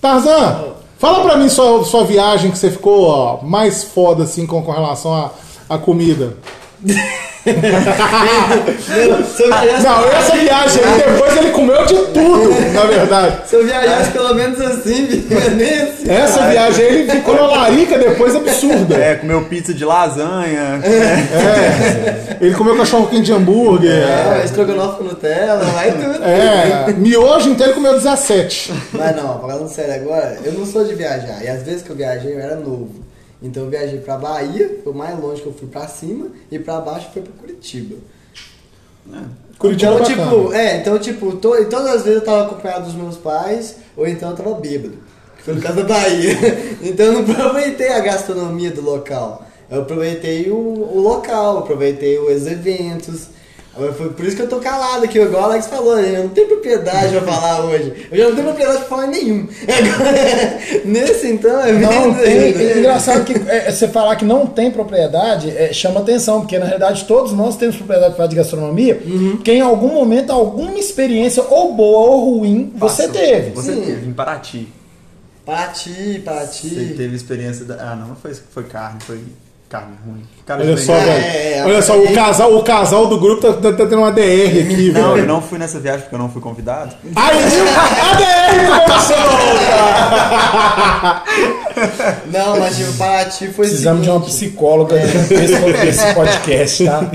Tarzan, 0.00 0.73
fala 0.98 1.22
pra 1.22 1.36
mim 1.36 1.48
sua, 1.48 1.84
sua 1.84 2.04
viagem 2.04 2.50
que 2.50 2.58
você 2.58 2.70
ficou 2.70 3.04
ó, 3.04 3.42
mais 3.42 3.84
foda 3.84 4.24
assim 4.24 4.46
com, 4.46 4.62
com 4.62 4.72
relação 4.72 5.14
à 5.14 5.30
à 5.68 5.78
comida. 5.78 6.36
Não, 9.82 10.08
essa 10.08 10.36
viagem 10.36 10.82
aí, 10.82 10.98
depois 10.98 11.36
ele 11.36 11.50
comeu 11.50 11.84
de 11.84 11.94
tudo, 11.94 12.72
na 12.72 12.84
verdade. 12.84 13.36
se 13.46 13.56
eu 13.56 13.64
viajasse 13.66 14.10
pelo 14.12 14.34
menos 14.34 14.60
assim, 14.60 15.26
nesse. 15.56 16.10
Essa 16.10 16.48
viagem 16.48 16.86
aí, 16.86 17.00
ele 17.02 17.12
ficou 17.12 17.34
na 17.34 17.46
larica 17.46 17.98
depois 17.98 18.34
absurda. 18.34 18.94
É, 18.94 19.16
comeu 19.16 19.44
pizza 19.44 19.74
de 19.74 19.84
lasanha. 19.84 20.80
É, 20.82 22.36
ele 22.40 22.54
comeu 22.54 22.76
cachorro 22.76 23.08
quente 23.08 23.24
de 23.24 23.32
hambúrguer. 23.32 23.92
É, 23.92 24.42
estrogonofe 24.44 24.98
com 24.98 25.04
Nutella, 25.04 25.64
vai 25.64 25.92
tudo. 25.92 26.24
É, 26.24 26.92
miojo 26.96 27.50
inteiro 27.50 27.72
ele 27.72 27.74
comeu 27.74 27.92
17. 27.94 28.72
Mas 28.92 29.16
não, 29.16 29.38
falando 29.40 29.68
sério 29.68 29.94
agora, 29.94 30.38
eu 30.44 30.52
não 30.52 30.64
sou 30.64 30.84
de 30.84 30.94
viajar. 30.94 31.42
E 31.42 31.48
às 31.48 31.62
vezes 31.62 31.82
que 31.82 31.90
eu 31.90 31.96
viajei 31.96 32.34
eu 32.34 32.40
era 32.40 32.56
novo. 32.56 33.03
Então 33.44 33.64
eu 33.64 33.70
viajei 33.70 33.98
pra 34.00 34.16
Bahia, 34.16 34.80
foi 34.82 34.92
o 34.92 34.96
mais 34.96 35.20
longe 35.20 35.42
que 35.42 35.46
eu 35.46 35.52
fui 35.52 35.68
pra 35.68 35.86
cima, 35.86 36.28
e 36.50 36.58
pra 36.58 36.80
baixo 36.80 37.10
foi 37.12 37.22
pra 37.22 37.32
Curitiba. 37.38 37.96
Curitiba 39.58 39.92
então, 39.92 40.02
é 40.04 40.08
tipo, 40.08 40.20
bacana. 40.44 40.56
é, 40.58 40.76
então, 40.78 40.98
tipo, 40.98 41.36
to- 41.36 41.56
e 41.56 41.66
todas 41.66 41.86
as 41.88 42.02
vezes 42.02 42.20
eu 42.20 42.24
tava 42.24 42.46
acompanhado 42.46 42.86
dos 42.86 42.94
meus 42.94 43.16
pais, 43.16 43.76
ou 43.96 44.06
então 44.08 44.30
eu 44.30 44.36
tava 44.36 44.54
bêbado. 44.54 44.94
Que 45.36 45.42
foi 45.42 45.54
no 45.54 45.60
caso 45.60 45.76
da 45.76 45.84
Bahia. 45.84 46.32
então 46.82 47.06
eu 47.06 47.12
não 47.12 47.20
aproveitei 47.32 47.88
a 47.92 48.00
gastronomia 48.00 48.70
do 48.70 48.80
local. 48.80 49.46
Eu 49.70 49.82
aproveitei 49.82 50.50
o, 50.50 50.56
o 50.56 51.00
local, 51.00 51.58
aproveitei 51.58 52.18
os 52.18 52.46
eventos. 52.46 53.28
Foi 53.74 54.10
por 54.10 54.24
isso 54.24 54.36
que 54.36 54.42
eu 54.42 54.48
tô 54.48 54.60
calado 54.60 55.04
aqui, 55.04 55.18
igual 55.18 55.42
o 55.42 55.44
Alex 55.46 55.66
falou, 55.66 55.98
eu 55.98 56.24
não 56.24 56.28
tenho 56.30 56.46
propriedade 56.46 57.12
pra 57.18 57.32
falar 57.32 57.64
hoje. 57.64 58.06
Eu 58.10 58.18
já 58.18 58.24
não 58.28 58.34
tenho 58.34 58.46
propriedade 58.46 58.78
pra 58.78 58.88
falar 58.88 59.06
nenhum. 59.08 59.48
Agora, 59.66 60.58
nesse 60.84 61.26
então 61.28 61.60
é 61.60 61.72
Não 61.72 62.14
tem. 62.14 62.38
ainda. 62.44 62.62
É 62.62 62.78
engraçado 62.78 63.24
que 63.24 63.32
é, 63.48 63.70
você 63.72 63.88
falar 63.88 64.14
que 64.16 64.24
não 64.24 64.46
tem 64.46 64.70
propriedade 64.70 65.50
é, 65.50 65.72
chama 65.72 66.00
atenção, 66.00 66.40
porque 66.40 66.58
na 66.58 66.66
realidade 66.66 67.04
todos 67.04 67.32
nós 67.32 67.56
temos 67.56 67.76
propriedade 67.76 68.10
para 68.10 68.16
falar 68.16 68.28
de 68.28 68.36
gastronomia, 68.36 69.00
porque 69.32 69.52
em 69.52 69.60
algum 69.60 69.92
momento, 69.92 70.30
alguma 70.30 70.78
experiência, 70.78 71.42
ou 71.42 71.74
boa 71.74 72.10
ou 72.10 72.36
ruim, 72.38 72.72
você 72.76 73.08
teve. 73.08 73.50
Você 73.50 73.74
Sim. 73.74 73.82
teve, 73.82 74.08
em 74.08 74.12
Paraty. 74.12 74.68
Paraty, 75.44 76.22
Paraty. 76.24 76.68
Você 76.68 76.94
teve 76.96 77.14
experiência 77.16 77.64
da... 77.64 77.74
Ah, 77.74 77.96
não 77.96 78.16
foi, 78.16 78.32
foi 78.34 78.64
carne, 78.64 78.98
foi 79.00 79.20
carne 79.80 79.96
ruim. 80.06 80.22
Cara, 80.46 80.62
Olha 80.62 80.76
só, 80.76 80.92
É, 80.94 81.00
velho. 81.04 81.24
é, 81.24 81.62
Olha 81.66 81.82
só, 81.82 81.98
o 81.98 82.12
casal, 82.14 82.54
o 82.56 82.62
casal 82.62 83.06
do 83.06 83.18
grupo 83.18 83.40
tá, 83.40 83.52
tá- 83.54 83.72
tá 83.72 83.86
tendo 83.86 83.96
uma 83.98 84.12
DR 84.12 84.60
aqui, 84.62 84.92
Não, 84.92 85.10
eu 85.10 85.14
velho. 85.14 85.26
não 85.26 85.40
fui 85.42 85.58
nessa 85.58 85.80
viagem 85.80 86.02
porque 86.02 86.14
eu 86.14 86.18
não 86.18 86.28
fui 86.30 86.42
convidado. 86.42 86.94
Aí, 87.16 87.38
a 87.38 88.14
DR 88.14 88.84
começou! 88.86 89.16
Não, 92.32 92.58
mas 92.60 92.76
tipo, 92.76 92.92
Paraty 92.94 93.46
foi 93.48 93.66
o 93.66 93.68
Precisamos 93.68 94.02
de 94.02 94.10
uma 94.10 94.20
psicóloga 94.20 94.96
desse, 94.98 95.58
desse 95.72 96.14
podcast, 96.14 96.84
tá? 96.84 97.10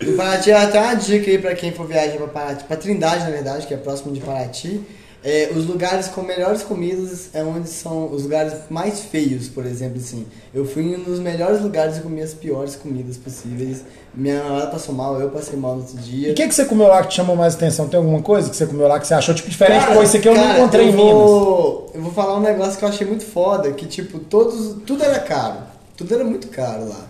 Em 0.00 0.12
Paraty, 0.16 0.52
até 0.52 0.80
uma 0.80 0.94
dica 0.94 1.30
aí 1.30 1.38
pra 1.38 1.54
quem 1.54 1.72
for 1.72 1.86
viajar 1.86 2.16
pra 2.16 2.26
Paraty, 2.28 2.64
pra 2.64 2.76
Trindade, 2.76 3.24
na 3.24 3.30
verdade, 3.30 3.66
que 3.66 3.74
é 3.74 3.76
próximo 3.76 4.12
de 4.12 4.20
Paraty. 4.20 4.80
É, 5.22 5.50
os 5.54 5.66
lugares 5.66 6.06
com 6.06 6.22
melhores 6.22 6.62
comidas 6.62 7.30
é 7.34 7.42
onde 7.42 7.68
são 7.68 8.08
os 8.12 8.22
lugares 8.22 8.52
mais 8.70 9.00
feios, 9.00 9.48
por 9.48 9.66
exemplo, 9.66 9.98
assim. 9.98 10.24
Eu 10.54 10.64
fui 10.64 10.84
em 10.84 10.94
um 10.94 11.02
dos 11.02 11.18
melhores 11.18 11.60
lugares 11.60 11.96
e 11.96 12.00
comi 12.00 12.22
as 12.22 12.32
piores 12.32 12.76
comidas 12.76 13.16
possíveis. 13.16 13.82
Minha 14.14 14.42
namorada 14.44 14.70
passou 14.70 14.94
mal, 14.94 15.20
eu 15.20 15.28
passei 15.30 15.58
mal 15.58 15.74
no 15.74 15.80
outro 15.82 15.96
dia. 15.98 16.28
E 16.28 16.32
o 16.32 16.34
que, 16.34 16.46
que 16.46 16.54
você 16.54 16.64
comeu 16.64 16.86
lá 16.86 17.02
que 17.02 17.08
te 17.08 17.16
chamou 17.16 17.34
mais 17.34 17.56
atenção? 17.56 17.88
Tem 17.88 17.98
alguma 17.98 18.22
coisa 18.22 18.48
que 18.48 18.56
você 18.56 18.66
comeu 18.66 18.86
lá 18.86 19.00
que 19.00 19.08
você 19.08 19.14
achou 19.14 19.34
tipo 19.34 19.50
diferente? 19.50 19.80
Cara, 19.80 19.96
Pô, 19.96 20.02
isso 20.04 20.16
aqui 20.16 20.28
eu 20.28 20.34
não 20.34 20.42
cara, 20.42 20.58
encontrei 20.58 20.86
eu 20.86 20.90
em 20.90 20.96
Minas. 20.96 21.12
vou, 21.12 21.90
Eu 21.94 22.02
vou 22.02 22.12
falar 22.12 22.36
um 22.36 22.40
negócio 22.40 22.78
que 22.78 22.84
eu 22.84 22.88
achei 22.88 23.06
muito 23.06 23.24
foda, 23.26 23.72
que 23.72 23.86
tipo, 23.86 24.20
todos. 24.20 24.76
Tudo 24.86 25.02
era 25.02 25.18
caro. 25.18 25.58
Tudo 25.96 26.14
era 26.14 26.22
muito 26.22 26.46
caro 26.46 26.88
lá. 26.88 27.06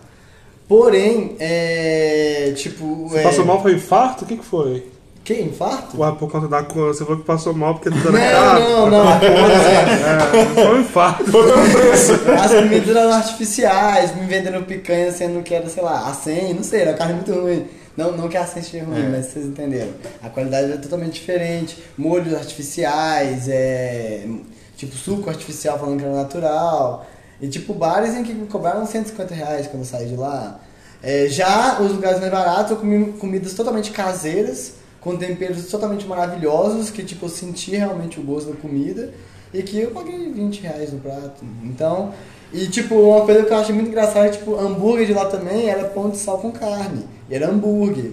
Porém, 0.66 1.37
é. 1.38 2.53
Tipo. 2.57 3.09
Você 3.09 3.18
é, 3.18 3.23
passou 3.23 3.44
mal, 3.44 3.61
foi 3.61 3.75
infarto? 3.75 4.25
O 4.25 4.27
que, 4.27 4.37
que 4.38 4.44
foi? 4.44 4.87
Que? 5.29 5.43
Infarto? 5.43 6.01
Ué, 6.01 6.11
por 6.19 6.31
conta 6.31 6.49
da 6.49 6.62
cor, 6.62 6.95
você 6.95 7.05
falou 7.05 7.19
que 7.21 7.27
passou 7.27 7.53
mal 7.53 7.75
porque 7.75 7.91
tudo 7.91 8.12
Não, 8.12 8.19
era 8.19 8.35
caro. 8.35 8.61
não, 8.64 8.91
não. 8.91 9.11
É, 9.12 10.47
foi 10.55 10.75
um 10.75 10.81
infarto. 10.81 11.25
As 12.43 12.51
comidas 12.55 12.97
eram 12.97 13.12
artificiais, 13.12 14.17
me 14.17 14.25
vendendo 14.25 14.64
picanha 14.64 15.12
sendo 15.12 15.43
que 15.43 15.53
era, 15.55 15.69
sei 15.69 15.83
lá, 15.83 16.09
a 16.09 16.14
100, 16.14 16.55
não 16.55 16.62
sei, 16.62 16.81
era 16.81 16.95
carne 16.95 17.12
muito 17.12 17.31
ruim. 17.31 17.67
Não, 17.95 18.12
não 18.12 18.27
que 18.27 18.38
a 18.38 18.47
100 18.47 18.62
seja 18.62 18.85
ruim, 18.87 19.05
É. 19.05 19.09
mas 19.11 19.27
vocês 19.27 19.45
entenderam. 19.45 19.91
A 20.23 20.31
qualidade 20.31 20.73
era 20.73 20.79
totalmente 20.79 21.12
diferente. 21.21 21.77
Molhos 21.99 22.33
artificiais, 22.33 23.49
é, 23.51 24.27
tipo 24.79 24.97
suco 24.97 25.29
artificial 25.29 25.79
falando 25.79 25.99
que 25.99 26.07
era 26.07 26.14
natural. 26.14 27.05
E 27.38 27.49
tipo 27.49 27.75
bares 27.75 28.14
em 28.14 28.23
que 28.23 28.33
me 28.33 28.47
cobraram 28.47 28.87
150 28.87 29.35
reais 29.35 29.67
quando 29.67 29.83
eu 29.83 29.87
saí 29.87 30.07
de 30.07 30.17
lá. 30.17 30.59
É, 31.03 31.27
já 31.29 31.79
os 31.83 31.93
lugares 31.93 32.19
mais 32.19 32.33
baratos 32.33 32.71
eu 32.71 32.79
comi 32.79 33.12
comidas 33.12 33.53
totalmente 33.53 33.91
caseiras, 33.91 34.73
com 35.01 35.17
temperos 35.17 35.67
totalmente 35.67 36.07
maravilhosos, 36.07 36.91
que 36.91 37.03
tipo 37.03 37.27
eu 37.27 37.31
senti 37.31 37.73
realmente 37.77 38.19
o 38.19 38.23
gosto 38.23 38.51
da 38.51 38.57
comida. 38.57 39.11
E 39.53 39.63
que 39.63 39.79
eu 39.81 39.91
paguei 39.93 40.31
20 40.31 40.61
reais 40.61 40.93
no 40.93 40.99
prato. 40.99 41.43
Então, 41.65 42.13
e 42.53 42.67
tipo, 42.67 42.95
uma 42.95 43.23
coisa 43.25 43.43
que 43.45 43.53
eu 43.53 43.57
achei 43.57 43.75
muito 43.75 43.89
engraçada 43.89 44.27
é 44.27 44.31
tipo, 44.31 44.55
hambúrguer 44.59 45.07
de 45.07 45.15
lá 45.15 45.25
também 45.25 45.69
era 45.71 45.85
pão 45.85 46.11
de 46.11 46.19
sal 46.19 46.39
com 46.39 46.51
carne. 46.51 47.05
E 47.31 47.35
era 47.35 47.49
hambúrguer. 47.49 48.11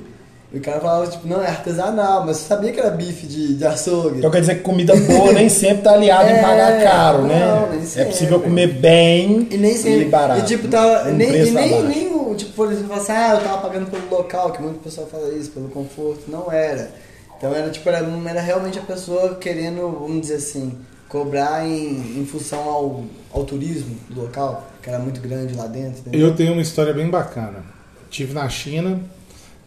E 0.53 0.57
o 0.57 0.61
cara 0.61 0.79
falava, 0.79 1.07
tipo, 1.07 1.27
não, 1.27 1.43
é 1.43 1.47
artesanal, 1.47 2.25
mas 2.25 2.37
você 2.37 2.47
sabia 2.47 2.71
que 2.71 2.79
era 2.79 2.89
bife 2.89 3.25
de, 3.27 3.55
de 3.55 3.65
açougue. 3.65 4.19
Então 4.19 4.31
quer 4.31 4.39
dizer 4.39 4.55
que 4.55 4.61
comida 4.61 4.95
boa 4.95 5.33
nem 5.33 5.49
sempre 5.49 5.83
tá 5.83 5.91
aliada 5.91 6.31
em 6.31 6.35
É, 6.35 6.41
pagar 6.41 6.81
caro, 6.83 7.23
né? 7.23 7.45
não, 7.45 7.69
nem 7.71 7.79
é 7.81 7.83
sempre. 7.83 8.11
possível 8.11 8.39
comer 8.39 8.67
bem 8.67 9.47
E 9.51 9.57
nem 9.57 9.75
sempre. 9.75 10.05
barato. 10.05 10.39
E 10.39 10.43
tipo, 10.43 10.69
tava. 10.69 11.09
Um 11.09 11.13
nem, 11.15 11.29
e 11.29 11.51
nem, 11.51 11.83
nem. 11.83 12.14
Tipo, 12.35 12.51
por 12.53 12.71
exemplo, 12.71 12.93
assim, 12.93 13.11
ah, 13.11 13.35
eu 13.35 13.43
tava 13.43 13.61
pagando 13.61 13.89
pelo 13.89 14.09
local, 14.09 14.51
que 14.51 14.61
muito 14.61 14.83
pessoal 14.83 15.07
fala 15.07 15.33
isso, 15.33 15.51
pelo 15.51 15.69
conforto. 15.69 16.29
Não 16.29 16.51
era. 16.51 16.91
Então 17.37 17.53
era 17.53 17.69
tipo, 17.69 17.87
era, 17.89 17.99
era 18.29 18.41
realmente 18.41 18.79
a 18.79 18.81
pessoa 18.81 19.35
querendo, 19.35 19.81
vamos 19.99 20.21
dizer 20.21 20.35
assim, 20.35 20.77
cobrar 21.09 21.65
em, 21.65 22.19
em 22.19 22.25
função 22.25 22.59
ao, 22.59 23.03
ao 23.33 23.43
turismo 23.43 23.95
do 24.09 24.21
local, 24.21 24.67
que 24.81 24.89
era 24.89 24.99
muito 24.99 25.19
grande 25.21 25.53
lá 25.55 25.67
dentro. 25.67 25.99
entendeu? 25.99 26.27
Eu 26.27 26.35
tenho 26.35 26.53
uma 26.53 26.61
história 26.61 26.93
bem 26.93 27.09
bacana. 27.09 27.63
Tive 28.09 28.33
na 28.33 28.47
China, 28.47 28.99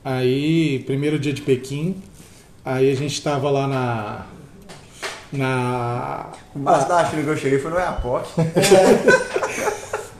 aí, 0.04 0.78
primeiro 0.86 1.18
dia 1.18 1.32
de 1.32 1.42
Pequim, 1.42 2.02
aí 2.64 2.90
a 2.90 2.96
gente 2.96 3.20
tava 3.22 3.50
lá 3.50 3.66
na. 3.66 4.26
Na. 5.30 6.30
O 6.54 6.58
máximo 6.58 6.88
da 6.88 7.04
China 7.04 7.22
que 7.22 7.28
eu 7.28 7.36
cheguei 7.36 7.58
foi 7.58 7.70
no 7.70 7.76
airport. 7.76 8.26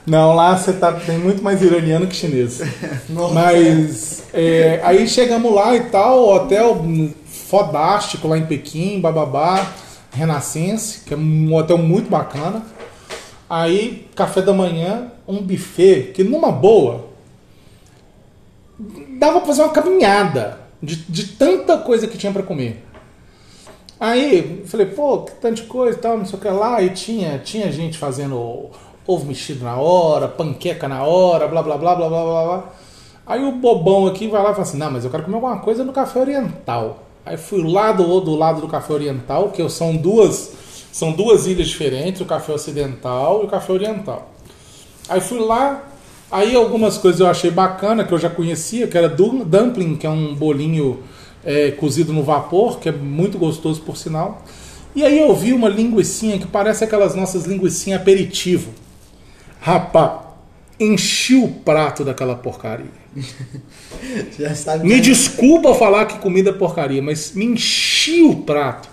Não, 0.09 0.35
lá 0.35 0.57
você 0.57 0.73
tá, 0.73 0.93
tem 0.93 1.19
muito 1.19 1.43
mais 1.43 1.63
iraniano 1.63 2.07
que 2.07 2.17
chinês. 2.17 2.61
Nossa. 3.09 3.35
Mas 3.35 4.23
é, 4.33 4.81
aí 4.83 5.07
chegamos 5.07 5.55
lá 5.55 5.77
e 5.77 5.85
tal, 5.85 6.29
hotel 6.29 6.83
fodástico 7.27 8.27
lá 8.27 8.39
em 8.39 8.47
Pequim, 8.47 9.01
bababá, 9.01 9.71
Renascense, 10.11 11.01
que 11.05 11.13
é 11.13 11.17
um 11.17 11.55
hotel 11.55 11.77
muito 11.77 12.09
bacana. 12.09 12.63
Aí, 13.51 14.09
café 14.15 14.43
da 14.43 14.53
manhã, 14.53 15.13
um 15.27 15.43
buffet 15.43 16.13
que 16.15 16.25
numa 16.25 16.51
boa 16.51 17.07
dava 19.19 19.39
pra 19.39 19.47
fazer 19.47 19.63
uma 19.63 19.73
caminhada 19.73 20.61
de, 20.83 20.97
de 20.97 21.29
tanta 21.29 21.77
coisa 21.79 22.07
que 22.07 22.17
tinha 22.17 22.33
pra 22.33 22.43
comer. 22.43 22.85
Aí, 24.01 24.63
falei, 24.67 24.87
pô, 24.87 25.23
que 25.23 25.33
tanto 25.33 25.63
de 25.63 25.69
coisa 25.69 25.99
e 25.99 26.01
tal, 26.01 26.17
não 26.17 26.25
sei 26.25 26.39
o 26.39 26.43
que 26.43 26.49
lá. 26.49 26.81
E 26.81 26.91
tinha, 26.91 27.39
tinha 27.39 27.71
gente 27.73 27.99
fazendo 27.99 28.71
ovo 29.09 29.25
mexido 29.25 29.65
na 29.65 29.77
hora, 29.77 30.29
panqueca 30.29 30.87
na 30.87 31.03
hora, 31.03 31.49
blá, 31.49 31.63
blá, 31.63 31.79
blá, 31.79 31.95
blá, 31.95 32.09
blá, 32.09 32.23
blá, 32.25 32.45
blá. 32.45 32.65
Aí 33.27 33.43
o 33.43 33.53
bobão 33.53 34.07
aqui 34.07 34.29
vai 34.29 34.43
lá 34.43 34.51
e 34.51 34.53
fala 34.53 34.63
assim, 34.63 34.77
não, 34.77 34.91
mas 34.91 35.05
eu 35.05 35.11
quero 35.11 35.23
comer 35.23 35.37
alguma 35.37 35.59
coisa 35.61 35.83
no 35.83 35.93
café 35.93 36.21
oriental. 36.21 37.05
Aí 37.25 37.39
fui 37.39 37.63
lá 37.63 37.91
do, 37.93 38.21
do 38.21 38.35
lado 38.37 38.61
do 38.61 38.69
café 38.69 38.93
oriental, 38.93 39.51
que 39.51 39.67
são 39.71 39.97
duas, 39.97 40.53
são 40.93 41.13
duas 41.13 41.47
ilhas 41.47 41.69
diferentes, 41.69 42.21
o 42.21 42.27
café 42.27 42.53
ocidental 42.53 43.43
e 43.43 43.47
o 43.47 43.49
café 43.49 43.73
oriental. 43.73 44.31
Aí 45.09 45.21
fui 45.21 45.39
lá, 45.39 45.85
aí 46.31 46.55
algumas 46.55 46.99
coisas 46.99 47.21
eu 47.21 47.27
achei 47.27 47.51
bacana, 47.51 48.05
que 48.05 48.13
eu 48.13 48.19
já 48.19 48.29
conhecia, 48.29 48.87
que 48.87 48.97
era 48.97 49.09
dum- 49.09 49.43
dumpling, 49.43 49.97
que 49.97 50.07
é 50.07 50.11
um 50.11 50.35
bolinho 50.35 51.03
é, 51.45 51.71
cozido 51.71 52.13
no 52.13 52.23
vapor, 52.23 52.79
que 52.79 52.91
é 52.91 52.93
muito 52.93 53.39
gostoso 53.39 53.81
por 53.81 53.97
sinal. 53.97 54.43
E 54.95 55.03
aí 55.03 55.19
eu 55.19 55.35
vi 55.35 55.53
uma 55.55 55.69
linguiçinha 55.69 56.39
que 56.39 56.47
parece 56.47 56.85
aquelas 56.85 57.15
nossas 57.15 57.45
linguiçinhas 57.45 58.01
aperitivo. 58.01 58.71
Rapá, 59.61 60.23
enchi 60.79 61.35
o 61.35 61.49
prato 61.49 62.05
daquela 62.05 62.35
porcaria. 62.37 62.87
Me 64.85 64.95
que- 64.97 65.01
desculpa 65.01 65.75
falar 65.75 66.07
que 66.07 66.19
comida 66.19 66.51
é 66.51 66.53
porcaria, 66.53 67.03
mas 67.03 67.33
me 67.33 67.45
enchi 67.45 68.23
o 68.23 68.37
prato. 68.43 68.89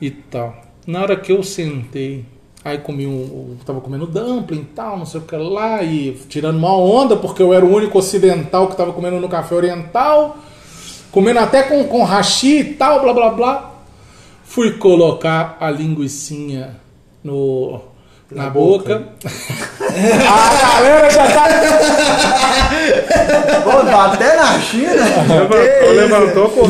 E 0.00 0.10
tal. 0.10 0.56
Na 0.86 1.00
hora 1.02 1.16
que 1.16 1.30
eu 1.30 1.42
sentei, 1.44 2.24
aí 2.64 2.78
comi 2.78 3.06
um. 3.06 3.56
Tava 3.64 3.80
comendo 3.80 4.06
dumpling 4.06 4.60
e 4.62 4.64
tal, 4.64 4.98
não 4.98 5.06
sei 5.06 5.20
o 5.20 5.24
que 5.24 5.36
lá, 5.36 5.82
e 5.82 6.12
tirando 6.28 6.56
uma 6.56 6.76
onda, 6.76 7.16
porque 7.16 7.40
eu 7.42 7.54
era 7.54 7.64
o 7.64 7.72
único 7.72 7.98
ocidental 7.98 8.68
que 8.68 8.76
tava 8.76 8.92
comendo 8.92 9.20
no 9.20 9.28
café 9.28 9.54
oriental, 9.54 10.38
comendo 11.12 11.38
até 11.38 11.62
com, 11.62 11.84
com 11.84 12.02
hashi 12.02 12.58
e 12.58 12.64
tal, 12.74 13.00
blá 13.02 13.12
blá 13.12 13.30
blá. 13.30 13.68
Fui 14.42 14.72
colocar 14.72 15.56
a 15.60 15.70
linguiçinha 15.70 16.76
no. 17.22 17.80
Na, 18.34 18.50
boca. 18.50 19.08
a 19.24 20.80
galera 20.80 21.10
já 21.10 21.26
tá. 21.28 21.48
Pô, 23.64 23.70
tá 23.86 24.04
até 24.12 24.36
na 24.36 24.60
China? 24.60 24.92
Levantou, 25.28 25.92
levantou 25.94 26.48
por 26.50 26.68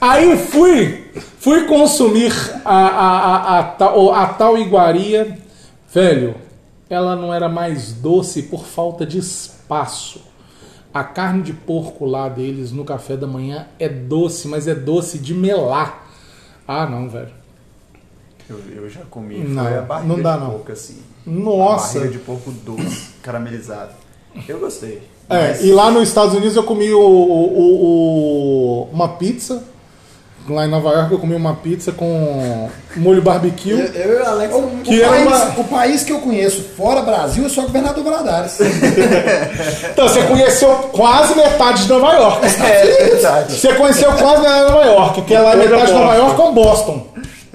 Aí 0.00 0.36
fui, 0.36 1.10
fui 1.38 1.64
consumir 1.64 2.32
a, 2.64 2.74
a, 2.76 3.08
a, 3.08 3.58
a, 3.58 3.62
tal- 3.64 4.12
a 4.12 4.26
tal 4.26 4.58
iguaria. 4.58 5.38
Velho, 5.92 6.34
ela 6.90 7.16
não 7.16 7.32
era 7.32 7.48
mais 7.48 7.92
doce 7.92 8.42
por 8.42 8.64
falta 8.66 9.06
de 9.06 9.18
espaço. 9.18 10.20
A 10.92 11.02
carne 11.04 11.42
de 11.42 11.52
porco 11.52 12.04
lá 12.06 12.28
deles 12.28 12.72
no 12.72 12.84
café 12.84 13.16
da 13.16 13.26
manhã 13.26 13.66
é 13.78 13.88
doce, 13.88 14.48
mas 14.48 14.66
é 14.68 14.74
doce 14.74 15.18
de 15.18 15.34
melar. 15.34 16.06
Ah, 16.66 16.86
não, 16.86 17.08
velho. 17.08 17.30
Eu, 18.48 18.58
eu 18.76 18.88
já 18.90 19.00
comi, 19.10 19.38
Não, 19.38 19.64
foi 19.64 19.78
a 19.78 19.82
barriga 19.82 20.14
não 20.14 20.22
dá, 20.22 20.34
de 20.36 20.40
não. 20.44 20.50
porco, 20.50 20.72
assim. 20.72 20.96
Nossa. 21.26 21.98
Barriga 21.98 22.12
de 22.12 22.18
porco 22.18 22.50
doce, 22.50 23.08
caramelizado. 23.22 23.90
Eu 24.48 24.58
gostei. 24.60 25.02
É, 25.28 25.48
Mas- 25.48 25.64
e 25.64 25.72
lá 25.72 25.90
nos 25.90 26.06
Estados 26.08 26.34
Unidos 26.34 26.54
eu 26.56 26.62
comi 26.62 26.92
o, 26.92 27.00
o- 27.00 27.58
o- 27.58 27.84
o- 28.82 28.88
uma 28.92 29.08
pizza 29.08 29.62
lá 30.48 30.64
em 30.64 30.70
Nova 30.70 30.90
York 30.90 31.10
eu 31.12 31.18
comi 31.18 31.34
uma 31.34 31.56
pizza 31.56 31.90
com 31.90 32.68
molho 32.94 33.20
barbecue. 33.20 33.70
Eu, 33.72 33.78
eu 33.78 34.18
e 34.18 34.22
o 34.22 34.26
Alex 34.26 34.54
muito 34.54 34.82
Que 34.88 35.00
o, 35.00 35.02
era 35.02 35.08
país, 35.08 35.26
uma- 35.26 35.60
o 35.60 35.64
país 35.64 36.04
que 36.04 36.12
eu 36.12 36.20
conheço 36.20 36.62
fora 36.76 37.02
Brasil 37.02 37.44
é 37.44 37.48
só 37.48 37.62
governador 37.62 38.04
Valadares. 38.04 38.56
Então, 39.90 40.08
você 40.08 40.22
conheceu 40.24 40.68
quase 40.92 41.34
metade 41.34 41.82
de 41.82 41.88
Nova 41.88 42.12
York. 42.12 42.46
É 42.46 43.06
verdade. 43.08 43.54
Você 43.58 43.74
conheceu 43.74 44.12
quase 44.12 44.42
metade 44.42 44.66
de 44.66 44.72
Nova 44.72 44.84
York, 44.86 45.22
que 45.22 45.34
é 45.34 45.40
lá 45.40 45.56
metade 45.56 45.86
de 45.86 45.92
Nova. 45.92 46.14
York 46.14 46.36
com 46.36 46.54
Boston. 46.54 47.06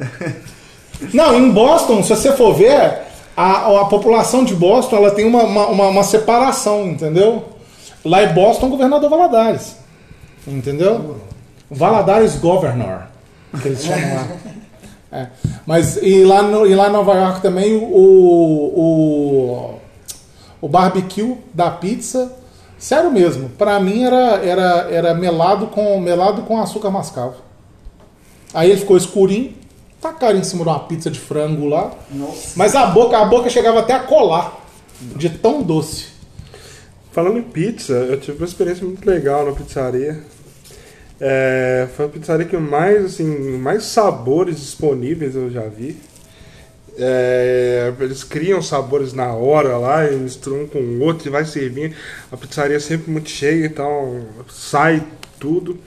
Não, 1.13 1.37
em 1.37 1.51
Boston, 1.51 2.01
se 2.03 2.09
você 2.15 2.31
for 2.33 2.53
ver, 2.53 2.99
a, 3.35 3.81
a 3.81 3.85
população 3.85 4.43
de 4.43 4.53
Boston 4.55 4.97
ela 4.97 5.11
tem 5.11 5.25
uma, 5.25 5.43
uma, 5.43 5.87
uma- 5.87 6.03
separação, 6.03 6.87
entendeu? 6.87 7.43
Lá 8.03 8.23
em 8.23 8.33
Boston, 8.33 8.69
governador 8.69 9.09
Valadares. 9.09 9.75
Entendeu? 10.47 11.17
Valadares 11.69 12.35
Governor, 12.35 13.03
que 13.61 13.67
eles 13.67 13.83
chamam 13.83 14.15
lá. 14.15 14.27
É. 15.13 15.27
Mas 15.65 15.97
e 16.01 16.23
lá, 16.23 16.41
no, 16.41 16.65
e 16.65 16.73
lá 16.73 16.87
em 16.87 16.91
Nova 16.93 17.13
York 17.13 17.41
também 17.41 17.75
o, 17.75 17.83
o, 17.83 19.73
o 20.61 20.69
barbecue 20.69 21.35
da 21.53 21.69
pizza, 21.69 22.31
sério 22.79 23.11
mesmo, 23.11 23.49
pra 23.49 23.77
mim 23.77 24.05
era, 24.05 24.37
era, 24.37 24.87
era 24.89 25.13
melado, 25.13 25.67
com, 25.67 25.99
melado 25.99 26.43
com 26.43 26.61
açúcar 26.61 26.89
mascavo. 26.91 27.35
Aí 28.53 28.71
ele 28.71 28.79
ficou 28.79 28.95
escurinho, 28.95 29.53
tacaram 30.01 30.39
em 30.39 30.43
cima 30.43 30.63
de 30.63 30.69
uma 30.69 30.79
pizza 30.79 31.11
de 31.11 31.19
frango 31.19 31.67
lá, 31.67 31.93
Nossa. 32.09 32.53
mas 32.55 32.75
a 32.75 32.87
boca, 32.87 33.17
a 33.17 33.25
boca 33.25 33.49
chegava 33.49 33.79
até 33.79 33.93
a 33.93 33.99
colar, 33.99 34.65
de 35.15 35.29
tão 35.29 35.61
doce. 35.61 36.07
Falando 37.11 37.37
em 37.37 37.43
pizza, 37.43 37.93
eu 37.93 38.19
tive 38.19 38.37
uma 38.37 38.47
experiência 38.47 38.85
muito 38.85 39.05
legal 39.05 39.45
na 39.45 39.51
pizzaria. 39.51 40.23
É, 41.19 41.87
foi 41.95 42.05
a 42.05 42.09
pizzaria 42.09 42.45
que 42.45 42.57
mais, 42.57 43.05
assim, 43.05 43.57
mais 43.57 43.83
sabores 43.83 44.59
disponíveis 44.59 45.35
eu 45.35 45.51
já 45.51 45.67
vi. 45.67 45.97
É, 46.97 47.93
eles 47.99 48.23
criam 48.23 48.61
sabores 48.61 49.13
na 49.13 49.33
hora 49.33 49.77
lá, 49.77 50.09
e 50.09 50.15
misturam 50.15 50.63
um 50.63 50.67
com 50.67 50.79
o 50.79 51.01
outro 51.01 51.27
e 51.27 51.31
vai 51.31 51.45
servindo. 51.45 51.93
A 52.31 52.37
pizzaria 52.37 52.77
é 52.77 52.79
sempre 52.79 53.11
muito 53.11 53.29
cheia, 53.29 53.65
então 53.65 54.25
sai 54.49 55.03
tudo. 55.39 55.77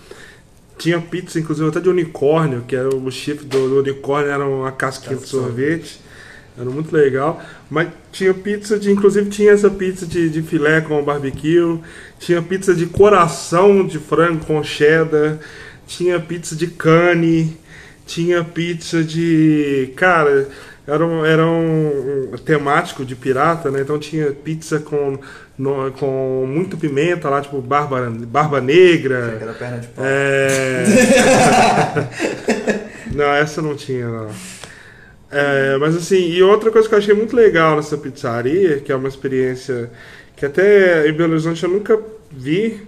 Tinha 0.79 1.01
pizza, 1.01 1.39
inclusive 1.39 1.69
até 1.69 1.81
de 1.81 1.89
unicórnio, 1.89 2.65
que 2.67 2.75
era 2.75 2.89
o 2.89 3.11
chifre 3.11 3.47
do, 3.47 3.69
do 3.69 3.79
unicórnio, 3.81 4.31
era 4.31 4.45
uma 4.45 4.73
casquinha 4.73 5.17
de 5.17 5.27
sorvete. 5.27 6.01
Era 6.57 6.71
muito 6.71 6.95
legal. 6.95 7.43
Mas 7.69 7.89
tinha 8.13 8.33
pizza 8.33 8.79
de. 8.79 8.91
Inclusive 8.91 9.29
tinha 9.29 9.53
essa 9.53 9.71
pizza 9.71 10.07
de, 10.07 10.29
de 10.29 10.43
filé 10.43 10.81
com 10.81 11.03
barbecue. 11.03 11.81
Tinha 12.19 12.41
pizza 12.41 12.75
de 12.75 12.87
coração 12.87 13.87
de 13.87 13.99
frango 13.99 14.45
com 14.45 14.63
cheddar. 14.63 15.39
Tinha 15.87 16.21
pizza 16.21 16.55
de 16.55 16.69
cane. 16.69 17.57
Tinha 18.07 18.45
pizza 18.45 19.03
de. 19.03 19.93
Cara, 19.97 20.49
era 20.87 21.07
um, 21.07 21.25
era 21.25 21.47
um, 21.47 22.31
um 22.33 22.37
temático 22.39 23.05
de 23.05 23.17
pirata, 23.17 23.71
né? 23.71 23.81
Então 23.81 23.99
tinha 23.99 24.33
pizza 24.33 24.79
com, 24.79 25.19
no- 25.57 25.91
com 25.93 26.45
muito 26.47 26.77
pimenta 26.77 27.29
lá, 27.31 27.41
tipo 27.41 27.61
barba, 27.61 28.11
barba 28.11 28.61
negra. 28.61 29.35
Aquela 29.37 29.55
perna 29.55 29.79
de 29.79 29.87
pau. 29.89 30.05
É... 30.07 30.85
não, 33.13 33.33
essa 33.33 33.63
não 33.63 33.75
tinha, 33.75 34.09
não. 34.09 34.29
É, 35.31 35.77
mas 35.79 35.97
assim, 35.97 36.29
e 36.31 36.43
outra 36.43 36.71
coisa 36.71 36.89
que 36.89 36.95
eu 36.95 36.99
achei 36.99 37.15
muito 37.15 37.35
legal 37.35 37.77
nessa 37.77 37.97
pizzaria, 37.97 38.79
que 38.79 38.93
é 38.93 38.95
uma 38.97 39.09
experiência 39.09 39.91
que 40.37 40.47
até 40.47 41.09
em 41.09 41.13
Belo 41.13 41.33
Horizonte 41.33 41.65
eu 41.65 41.71
nunca 41.71 41.99
vi, 42.31 42.83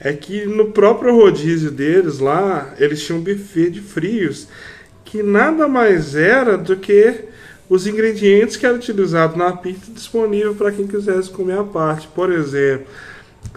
é 0.00 0.12
que 0.12 0.44
no 0.46 0.72
próprio 0.72 1.14
rodízio 1.14 1.70
deles 1.70 2.18
lá, 2.18 2.74
eles 2.78 3.04
tinham 3.04 3.20
um 3.20 3.22
buffet 3.22 3.70
de 3.70 3.80
frios, 3.80 4.48
que 5.10 5.22
nada 5.22 5.66
mais 5.66 6.14
era 6.14 6.58
do 6.58 6.76
que 6.76 7.14
os 7.68 7.86
ingredientes 7.86 8.56
que 8.56 8.66
eram 8.66 8.76
utilizados 8.76 9.36
na 9.36 9.52
pizza 9.52 9.90
disponível 9.90 10.54
para 10.54 10.70
quem 10.70 10.86
quisesse 10.86 11.30
comer 11.30 11.58
à 11.58 11.64
parte. 11.64 12.06
Por 12.08 12.30
exemplo, 12.30 12.86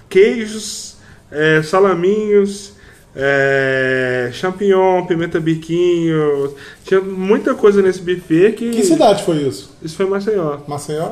queijos, 0.09 0.95
é, 1.29 1.61
salaminhos, 1.61 2.73
é, 3.13 4.29
champignon, 4.31 5.05
pimenta 5.05 5.41
biquinho. 5.41 6.53
Tinha 6.85 7.01
muita 7.01 7.53
coisa 7.53 7.81
nesse 7.81 7.99
buffet 7.99 8.53
que. 8.53 8.69
Que 8.69 8.85
cidade 8.85 9.23
foi 9.23 9.37
isso? 9.37 9.75
Isso 9.83 9.97
foi 9.97 10.05
Maceió. 10.05 10.59
Maceió? 10.65 11.11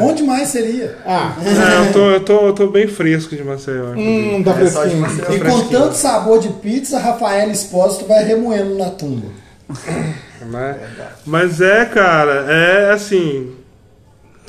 Onde 0.00 0.22
mais 0.22 0.48
seria? 0.48 0.98
Ah, 1.04 1.34
É, 1.44 1.88
eu, 1.88 1.92
tô, 1.92 2.10
eu, 2.10 2.20
tô, 2.20 2.46
eu 2.46 2.52
tô 2.52 2.66
bem 2.68 2.86
fresco 2.86 3.34
de 3.34 3.42
Maceió. 3.42 3.92
hum, 3.96 4.40
tá 4.44 4.52
É 4.52 4.54
fresquinho. 4.54 5.00
Maceió. 5.00 5.32
E 5.32 5.40
com 5.40 5.68
tanto 5.68 5.94
sabor 5.94 6.38
de 6.38 6.48
pizza, 6.48 6.98
Rafael 7.00 7.50
Espósito 7.50 8.06
vai 8.06 8.22
remoendo 8.22 8.76
na 8.76 8.90
tumba. 8.90 9.39
né? 10.46 10.76
Mas 11.26 11.60
é, 11.60 11.84
cara, 11.84 12.46
é 12.52 12.92
assim. 12.92 13.54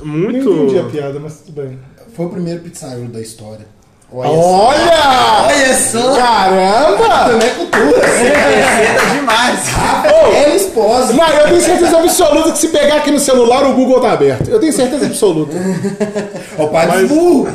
Não 0.00 0.06
Muito. 0.06 0.50
entendi 0.50 0.78
a 0.78 0.84
piada, 0.84 1.20
mas 1.20 1.40
tudo 1.40 1.62
bem. 1.62 1.78
Foi 2.14 2.26
o 2.26 2.30
primeiro 2.30 2.60
pizzaiolo 2.60 3.08
da 3.08 3.20
história. 3.20 3.66
Olha 4.14 4.28
Olha! 4.28 5.46
Olha 5.46 5.74
só! 5.74 6.14
Caramba! 6.16 7.30
Também 7.30 7.48
é 7.48 7.50
cultura. 7.54 8.06
Receita 8.06 9.06
demais. 9.14 9.68
Rafael 9.68 10.54
Espósito. 10.56 11.16
Não, 11.16 11.28
eu 11.30 11.44
tenho 11.48 11.60
certeza 11.62 11.98
absoluta 11.98 12.52
que 12.52 12.58
se 12.58 12.68
pegar 12.68 12.96
aqui 12.96 13.10
no 13.10 13.18
celular, 13.18 13.64
o 13.64 13.72
Google 13.72 14.00
tá 14.00 14.12
aberto. 14.12 14.50
Eu 14.50 14.60
tenho 14.60 14.72
certeza 14.72 15.06
absoluta. 15.06 15.52
É 16.58 16.62
o 16.62 16.68
pai 16.68 16.86
Mas- 16.86 17.00
dos 17.00 17.08
burros. 17.08 17.54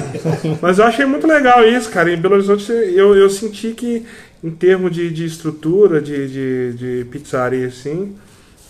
Mas 0.59 0.79
eu 0.79 0.85
achei 0.85 1.05
muito 1.05 1.27
legal 1.27 1.63
isso, 1.63 1.87
cara. 1.91 2.11
Em 2.11 2.17
Belo 2.17 2.33
Horizonte 2.33 2.71
eu, 2.71 3.15
eu 3.15 3.29
senti 3.29 3.69
que, 3.73 4.03
em 4.43 4.51
termos 4.51 4.91
de, 4.91 5.09
de 5.09 5.25
estrutura, 5.25 6.01
de, 6.01 6.27
de, 6.27 6.73
de 6.73 7.05
pizzaria, 7.05 7.67
assim, 7.67 8.15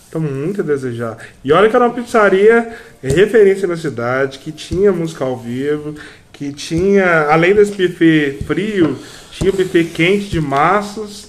estão 0.04 0.20
muito 0.20 0.60
a 0.60 0.64
desejar. 0.64 1.18
E 1.44 1.52
olha 1.52 1.68
que 1.68 1.76
era 1.76 1.84
uma 1.84 1.94
pizzaria 1.94 2.74
referência 3.02 3.68
na 3.68 3.76
cidade, 3.76 4.38
que 4.38 4.50
tinha 4.50 4.90
música 4.92 5.24
ao 5.24 5.36
vivo, 5.36 5.94
que 6.32 6.52
tinha, 6.52 7.26
além 7.30 7.54
desse 7.54 7.72
buffet 7.72 8.38
frio, 8.46 8.96
tinha 9.32 9.52
buffet 9.52 9.84
quente 9.84 10.26
de 10.26 10.40
massas. 10.40 11.28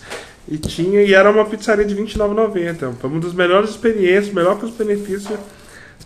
E 0.52 0.58
tinha 0.58 1.04
e 1.04 1.14
era 1.14 1.30
uma 1.30 1.46
pizzaria 1.46 1.86
de 1.86 1.94
R$ 1.94 2.02
29,90. 2.02 2.94
Foi 3.00 3.10
uma 3.10 3.20
das 3.20 3.34
melhores 3.34 3.70
experiências, 3.70 4.34
melhor 4.34 4.58
que 4.58 4.66
os 4.66 4.72
benefícios 4.72 5.38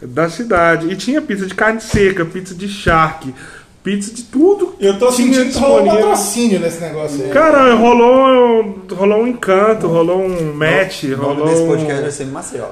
da 0.02 0.30
cidade. 0.30 0.92
E 0.92 0.96
tinha 0.98 1.22
pizza 1.22 1.46
de 1.46 1.56
carne 1.56 1.80
seca, 1.80 2.26
pizza 2.26 2.54
de 2.54 2.68
charque, 2.68 3.34
pizza 3.84 4.14
de 4.14 4.24
tudo. 4.24 4.76
Eu 4.80 4.98
tô 4.98 5.12
sentindo 5.12 5.52
que 5.52 5.60
rolou 5.60 5.84
um 5.84 5.88
patrocínio 5.88 6.60
nesse 6.60 6.80
negócio 6.80 7.24
aí. 7.24 7.30
Cara, 7.32 7.76
rolou, 7.76 8.80
rolou 8.92 9.24
um 9.24 9.28
encanto, 9.28 9.88
rolou 9.88 10.22
um 10.22 10.54
match, 10.54 11.04
O 11.04 11.08
nome 11.10 11.24
rolou. 11.24 11.48
desse 11.48 11.62
um- 11.62 11.68
podcast 11.68 12.02
vai 12.02 12.12
ser 12.12 12.26
Maceió. 12.28 12.68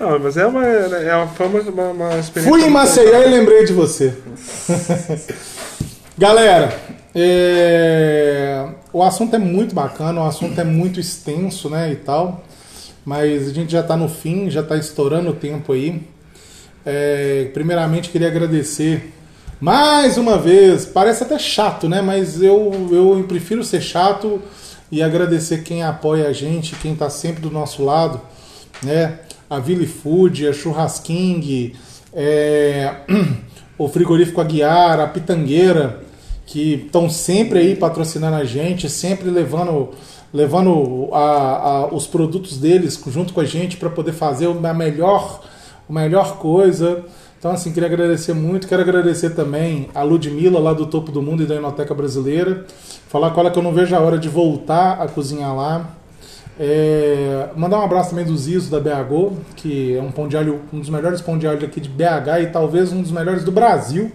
Não, 0.00 0.18
mas 0.20 0.36
é 0.38 0.46
uma, 0.46 0.64
é 0.64 1.16
uma, 1.16 1.26
foi 1.28 1.46
uma, 1.46 1.90
uma, 1.90 2.18
experiência. 2.18 2.50
Fui 2.50 2.64
em 2.64 2.70
Maceió 2.70 3.22
e 3.22 3.28
lembrei 3.28 3.64
de 3.66 3.74
você. 3.74 4.14
Galera, 6.16 6.74
é, 7.14 8.66
o 8.90 9.02
assunto 9.02 9.36
é 9.36 9.38
muito 9.38 9.74
bacana, 9.74 10.22
o 10.22 10.26
assunto 10.26 10.58
é 10.58 10.64
muito 10.64 10.98
extenso, 10.98 11.68
né, 11.68 11.92
e 11.92 11.96
tal. 11.96 12.42
Mas 13.04 13.48
a 13.48 13.52
gente 13.52 13.70
já 13.70 13.80
está 13.80 13.96
no 13.96 14.08
fim, 14.08 14.50
já 14.50 14.62
está 14.62 14.76
estourando 14.76 15.30
o 15.30 15.34
tempo 15.34 15.72
aí. 15.72 16.02
É, 16.88 17.50
primeiramente, 17.52 18.10
queria 18.10 18.28
agradecer 18.28 19.12
mais 19.60 20.16
uma 20.16 20.38
vez. 20.38 20.86
Parece 20.86 21.24
até 21.24 21.36
chato, 21.38 21.88
né? 21.88 22.00
Mas 22.00 22.40
eu, 22.40 22.88
eu 22.92 23.24
prefiro 23.26 23.64
ser 23.64 23.80
chato 23.80 24.40
e 24.90 25.02
agradecer 25.02 25.64
quem 25.64 25.82
apoia 25.82 26.28
a 26.28 26.32
gente, 26.32 26.76
quem 26.76 26.92
está 26.92 27.10
sempre 27.10 27.40
do 27.42 27.50
nosso 27.50 27.84
lado, 27.84 28.20
né? 28.84 29.18
A 29.50 29.58
Vili 29.58 29.86
Food, 29.86 30.46
a 30.46 30.52
Churrasking, 30.52 31.72
é, 32.14 32.94
o 33.76 33.88
Frigorífico 33.88 34.40
Aguiar, 34.40 35.00
a 35.00 35.06
Pitangueira, 35.08 36.00
que 36.46 36.84
estão 36.86 37.10
sempre 37.10 37.58
aí 37.58 37.74
patrocinando 37.74 38.36
a 38.36 38.44
gente, 38.44 38.88
sempre 38.88 39.28
levando, 39.28 39.90
levando 40.32 41.08
a- 41.12 41.18
a- 41.18 41.86
os 41.94 42.06
produtos 42.06 42.58
deles 42.58 43.00
junto 43.08 43.32
com 43.32 43.40
a 43.40 43.44
gente 43.44 43.76
para 43.76 43.90
poder 43.90 44.12
fazer 44.12 44.46
a 44.46 44.74
melhor, 44.74 45.42
a 45.88 45.92
melhor 45.92 46.38
coisa. 46.38 47.04
Então, 47.38 47.50
assim, 47.50 47.72
queria 47.72 47.88
agradecer 47.88 48.34
muito. 48.34 48.66
Quero 48.66 48.82
agradecer 48.82 49.30
também 49.30 49.88
a 49.94 50.02
Ludmilla, 50.02 50.58
lá 50.58 50.72
do 50.72 50.86
Topo 50.86 51.12
do 51.12 51.22
Mundo 51.22 51.42
e 51.42 51.46
da 51.46 51.54
Inoteca 51.54 51.94
Brasileira. 51.94 52.64
Falar 53.08 53.30
com 53.30 53.40
ela 53.40 53.50
que 53.50 53.58
eu 53.58 53.62
não 53.62 53.72
vejo 53.72 53.94
a 53.94 54.00
hora 54.00 54.18
de 54.18 54.28
voltar 54.28 55.00
a 55.00 55.08
cozinhar 55.08 55.54
lá. 55.54 55.90
É, 56.58 57.50
mandar 57.54 57.78
um 57.78 57.82
abraço 57.82 58.10
também 58.10 58.24
do 58.24 58.36
Zizo 58.36 58.70
da 58.70 58.80
BH, 58.80 59.36
que 59.56 59.94
é 59.94 60.00
um 60.00 60.10
pão 60.10 60.26
de 60.26 60.36
alho, 60.36 60.62
um 60.72 60.80
dos 60.80 60.88
melhores 60.88 61.20
pão 61.20 61.36
de 61.36 61.46
alho 61.46 61.64
aqui 61.66 61.80
de 61.80 61.88
BH 61.88 62.40
e 62.42 62.46
talvez 62.46 62.92
um 62.92 63.02
dos 63.02 63.10
melhores 63.10 63.44
do 63.44 63.52
Brasil. 63.52 64.10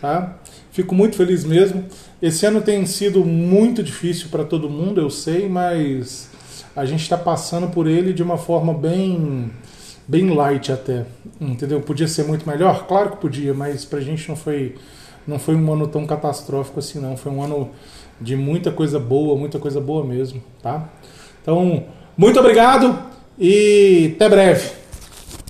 Tá? 0.00 0.36
Fico 0.70 0.94
muito 0.94 1.16
feliz 1.16 1.44
mesmo. 1.44 1.84
Esse 2.22 2.46
ano 2.46 2.60
tem 2.60 2.86
sido 2.86 3.24
muito 3.24 3.82
difícil 3.82 4.28
para 4.30 4.44
todo 4.44 4.70
mundo, 4.70 5.00
eu 5.00 5.10
sei, 5.10 5.48
mas 5.48 6.30
a 6.74 6.84
gente 6.84 7.02
está 7.02 7.16
passando 7.16 7.68
por 7.68 7.86
ele 7.86 8.12
de 8.12 8.22
uma 8.22 8.38
forma 8.38 8.72
bem, 8.72 9.50
bem 10.06 10.30
light 10.34 10.70
até, 10.70 11.04
entendeu? 11.40 11.80
Podia 11.80 12.06
ser 12.06 12.24
muito 12.24 12.48
melhor, 12.48 12.86
claro 12.86 13.10
que 13.10 13.16
podia, 13.16 13.52
mas 13.52 13.84
para 13.84 13.98
a 13.98 14.02
gente 14.02 14.28
não 14.28 14.36
foi, 14.36 14.74
não 15.26 15.38
foi 15.38 15.54
um 15.54 15.72
ano 15.72 15.86
tão 15.88 16.06
catastrófico 16.06 16.78
assim, 16.78 17.00
não. 17.00 17.16
Foi 17.16 17.32
um 17.32 17.42
ano 17.42 17.70
de 18.20 18.36
muita 18.36 18.70
coisa 18.70 18.98
boa, 18.98 19.36
muita 19.36 19.58
coisa 19.58 19.80
boa 19.80 20.04
mesmo, 20.04 20.42
tá? 20.62 20.88
Então, 21.42 21.84
muito 22.16 22.38
obrigado 22.38 22.98
e 23.38 24.12
até 24.14 24.28
breve. 24.28 24.70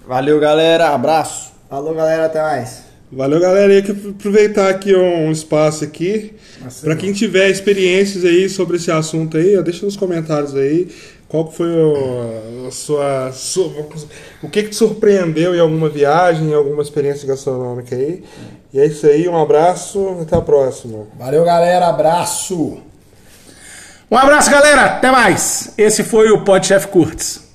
Valeu, 0.06 0.38
galera. 0.38 0.90
Abraço. 0.90 1.52
Falou, 1.68 1.94
galera, 1.94 2.26
até 2.26 2.40
mais. 2.40 2.84
Valeu, 3.10 3.40
galera. 3.40 3.72
Eu 3.72 3.82
queria 3.82 4.10
aproveitar 4.10 4.68
aqui 4.68 4.94
um 4.94 5.30
espaço 5.30 5.84
aqui. 5.84 6.34
Para 6.80 6.96
quem 6.96 7.12
tiver 7.12 7.50
experiências 7.50 8.24
aí 8.24 8.48
sobre 8.48 8.76
esse 8.76 8.90
assunto 8.90 9.36
aí, 9.36 9.60
deixa 9.62 9.84
nos 9.84 9.96
comentários 9.96 10.54
aí 10.54 10.88
qual 11.28 11.46
que 11.46 11.56
foi 11.56 11.68
o, 11.68 12.66
a 12.68 12.70
sua, 12.70 13.32
su- 13.32 13.72
o 14.42 14.48
que 14.48 14.62
que 14.64 14.68
te 14.70 14.76
surpreendeu 14.76 15.54
em 15.54 15.60
alguma 15.60 15.88
viagem, 15.88 16.50
em 16.50 16.54
alguma 16.54 16.82
experiência 16.82 17.26
gastronômica 17.26 17.94
aí. 17.96 18.22
E 18.72 18.78
é 18.80 18.86
isso 18.86 19.06
aí, 19.06 19.28
um 19.28 19.40
abraço, 19.40 20.18
até 20.22 20.36
a 20.36 20.40
próxima. 20.40 21.04
Valeu, 21.18 21.44
galera. 21.44 21.88
Abraço. 21.88 22.78
Um 24.10 24.16
abraço, 24.16 24.50
galera. 24.50 24.82
Até 24.84 25.10
mais. 25.10 25.72
Esse 25.76 26.04
foi 26.04 26.30
o 26.30 26.44
Pod 26.44 26.64
Chef 26.66 26.86
Curtis. 26.88 27.45